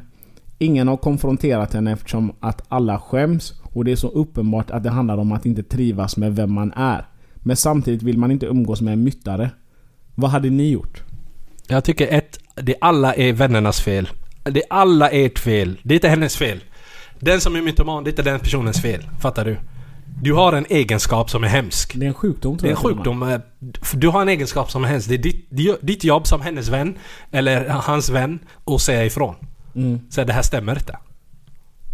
[0.57, 4.89] Ingen har konfronterat henne eftersom att alla skäms och det är så uppenbart att det
[4.89, 7.05] handlar om att inte trivas med vem man är.
[7.47, 9.49] Men samtidigt vill man inte umgås med en myttare.
[10.15, 11.01] Vad hade ni gjort?
[11.67, 14.09] Jag tycker ett, det alla är vännernas fel.
[14.43, 15.79] Det alla är ert fel.
[15.83, 16.63] Det är inte hennes fel.
[17.19, 19.09] Den som är mytoman, det är inte den personens fel.
[19.19, 19.57] Fattar du?
[20.21, 21.95] Du har en egenskap som är hemsk.
[21.95, 22.95] Det är en sjukdom tror Det är en jag.
[22.97, 23.23] sjukdom.
[23.23, 23.39] eh,
[23.93, 25.05] Du har en egenskap som är hennes.
[25.05, 25.47] Det är ditt,
[25.81, 26.97] ditt jobb som hennes vän,
[27.31, 29.35] eller hans vän, att säga ifrån.
[29.75, 29.99] Mm.
[30.09, 30.97] Så det här stämmer inte.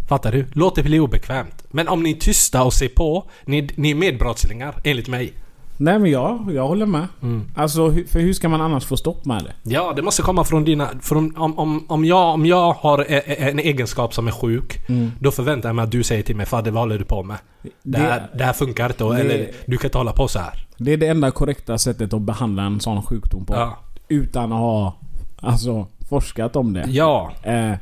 [0.08, 0.46] Fattar du?
[0.52, 1.64] Låt det bli obekvämt.
[1.70, 5.32] Men om ni är tysta och ser på, ni, ni är medbrottslingar, enligt mig.
[5.76, 7.06] Nej men jag, jag håller med.
[7.22, 7.42] Mm.
[7.56, 9.70] Alltså, för hur ska man annars få stopp med det?
[9.70, 10.88] Ja, det måste komma från dina...
[11.00, 14.80] Från, om, om, om, jag, om jag har e- e- en egenskap som är sjuk,
[15.20, 17.36] då förväntar jag mig att du säger till mig Fadde, vad håller du på med?
[17.82, 20.66] Det, här, det här funkar inte, det- eller du kan inte hålla på så här.
[20.76, 23.54] Det är det enda korrekta sättet att behandla en sån sjukdom på.
[23.54, 23.76] Ja.
[24.08, 24.94] Utan att ha
[25.40, 26.84] alltså, forskat om det.
[26.88, 27.72] Ja, Eh,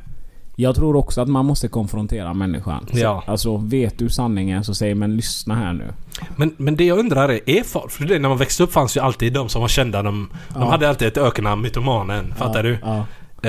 [0.55, 2.87] jag tror också att man måste konfrontera människan.
[2.91, 3.23] Så, Ja.
[3.27, 5.93] Alltså, vet du sanningen så säg men lyssna här nu.
[6.35, 7.91] men, men det jag undrar är, är folk...
[7.91, 10.63] För det, när man växte upp fanns ju alltid de som var kända, de, de
[10.63, 12.33] hade alltid ett öknamn, mytomanen.
[12.37, 12.77] Fattar du?
[12.83, 12.97] Ja.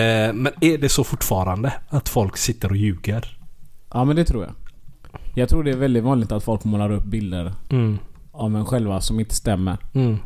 [0.01, 1.73] Eh, men är det så fortfarande?
[1.89, 3.39] Att folk sitter och ljuger?
[3.93, 4.53] ja men det tror jag.
[5.35, 7.99] Jag tror det är väldigt vanligt att folk målar upp bilder Mm.
[8.33, 9.79] av en själva som inte stämmer.
[9.93, 10.19] Mm.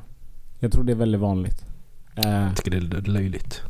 [0.59, 1.65] Jag tror det är väldigt vanligt.
[2.17, 3.63] Eh, Jag tycker det är löjligt.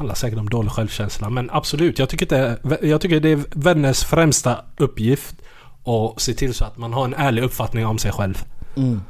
[0.00, 1.30] Handlar säkert om dålig självkänsla.
[1.30, 5.34] Men absolut, jag tycker, det, jag tycker det är vänners främsta uppgift
[5.84, 8.44] att se till så att man har en ärlig uppfattning om sig själv.
[8.76, 9.00] mm.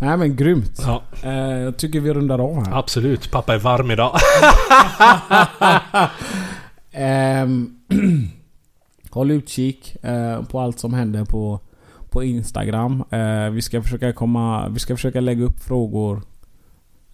[0.00, 0.82] Nej men grymt.
[0.86, 2.78] Ja, Eh, jag tycker vi rundar av här.
[2.78, 3.30] absolut.
[3.30, 4.18] Pappa är varm idag.
[6.92, 7.76] Ehm,
[9.10, 11.60] håll utkik eh, på allt som händer på,
[12.10, 13.04] på Instagram.
[13.10, 16.22] Eh, vi, ska försöka komma, vi ska försöka lägga upp frågor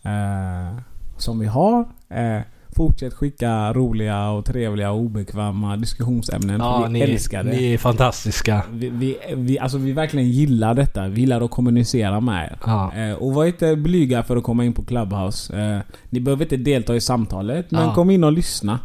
[0.02, 0.78] eh,
[1.16, 1.80] som vi har.
[2.08, 2.40] Eh,
[2.76, 6.60] fortsätt skicka roliga och trevliga och obekväma diskussionsämnen.
[6.60, 7.50] Ja, vi ni, älskar det.
[7.50, 8.62] ni är fantastiska.
[8.72, 11.08] Vi, vi, vi, alltså vi verkligen gillar detta.
[11.08, 12.58] Vi gillar att kommunicera med er.
[12.66, 12.92] Ja.
[12.96, 15.60] Eh, och var inte blyga för att komma in på Clubhouse.
[15.60, 15.78] Eh,
[16.10, 17.94] ni behöver inte delta i samtalet, men Ja.
[17.94, 18.78] kom in och lyssna.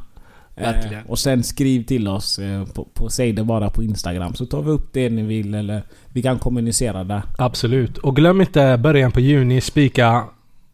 [0.56, 1.03] Eh, Verkligen.
[1.06, 4.62] och sen skriv till oss eh, på, på Säg det bara på Instagram så tar
[4.62, 5.84] vi upp det ni vill eller
[6.14, 7.22] vi kan kommunicera där.
[7.38, 7.98] Absolut.
[7.98, 10.24] Och glöm inte början på juni spika,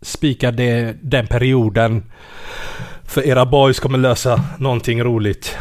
[0.01, 2.03] spika det, den perioden.
[3.05, 5.55] För era boys kommer lösa någonting roligt.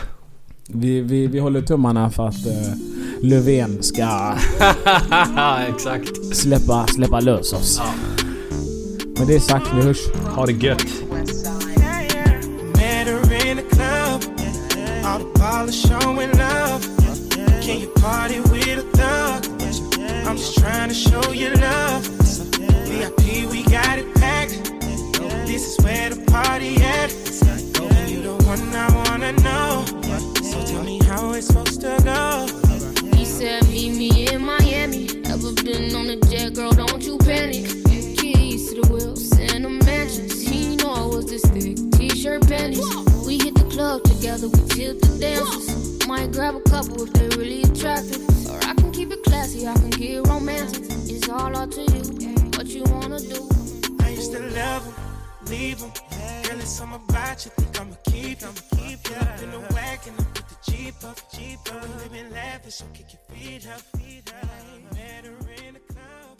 [0.68, 2.72] Vi, vi, vi håller tummarna för att eh,
[3.22, 4.02] Löfven ska
[5.68, 6.36] Exakt.
[6.36, 7.80] släppa, släppa lös oss.
[9.18, 9.98] Med det sagt, vi hörs.
[10.34, 10.86] Ha det gött.
[20.26, 22.02] I'm just trying to show you love.
[22.88, 24.15] VIP, we got it.
[25.56, 27.10] This is where the party at.
[27.80, 29.86] Oh, you the one I wanna know.
[30.42, 32.44] So tell me how it's supposed to go.
[33.16, 35.08] He said, Meet me in Miami.
[35.24, 36.72] Ever been on a jet, girl?
[36.72, 37.64] Don't you panic.
[38.18, 40.46] Keys to the wheels and the mansions.
[40.46, 41.78] He know I was this thick.
[41.92, 42.84] T-shirt panties.
[43.26, 44.48] We hit the club together.
[44.48, 46.06] We tilt the dancers.
[46.06, 48.20] Might grab a couple if they're really attractive.
[48.50, 49.66] Or I can keep it classy.
[49.66, 50.84] I can get romantic.
[51.08, 52.04] It's all up to you.
[52.58, 53.48] What you wanna do?
[54.04, 55.05] I used to love him,
[55.48, 55.80] leave.
[55.80, 55.90] Girl,
[56.60, 57.50] it's something about you.
[57.52, 58.38] Think I'ma keep.
[58.38, 60.14] Keep you up in the wagon.
[60.18, 61.82] I put the Jeep up, Jeep up.
[62.02, 64.48] Living lavish, kick your feet up, feet up.
[64.98, 66.38] In club.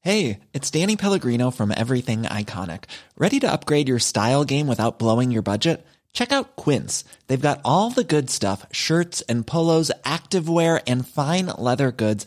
[0.00, 2.84] Hey, it's Danny Pellegrino from Everything Iconic.
[3.16, 5.86] Ready to upgrade your style game without blowing your budget?
[6.12, 7.04] Check out Quince.
[7.26, 12.26] They've got all the good stuff shirts and polos, activewear, and fine leather goods,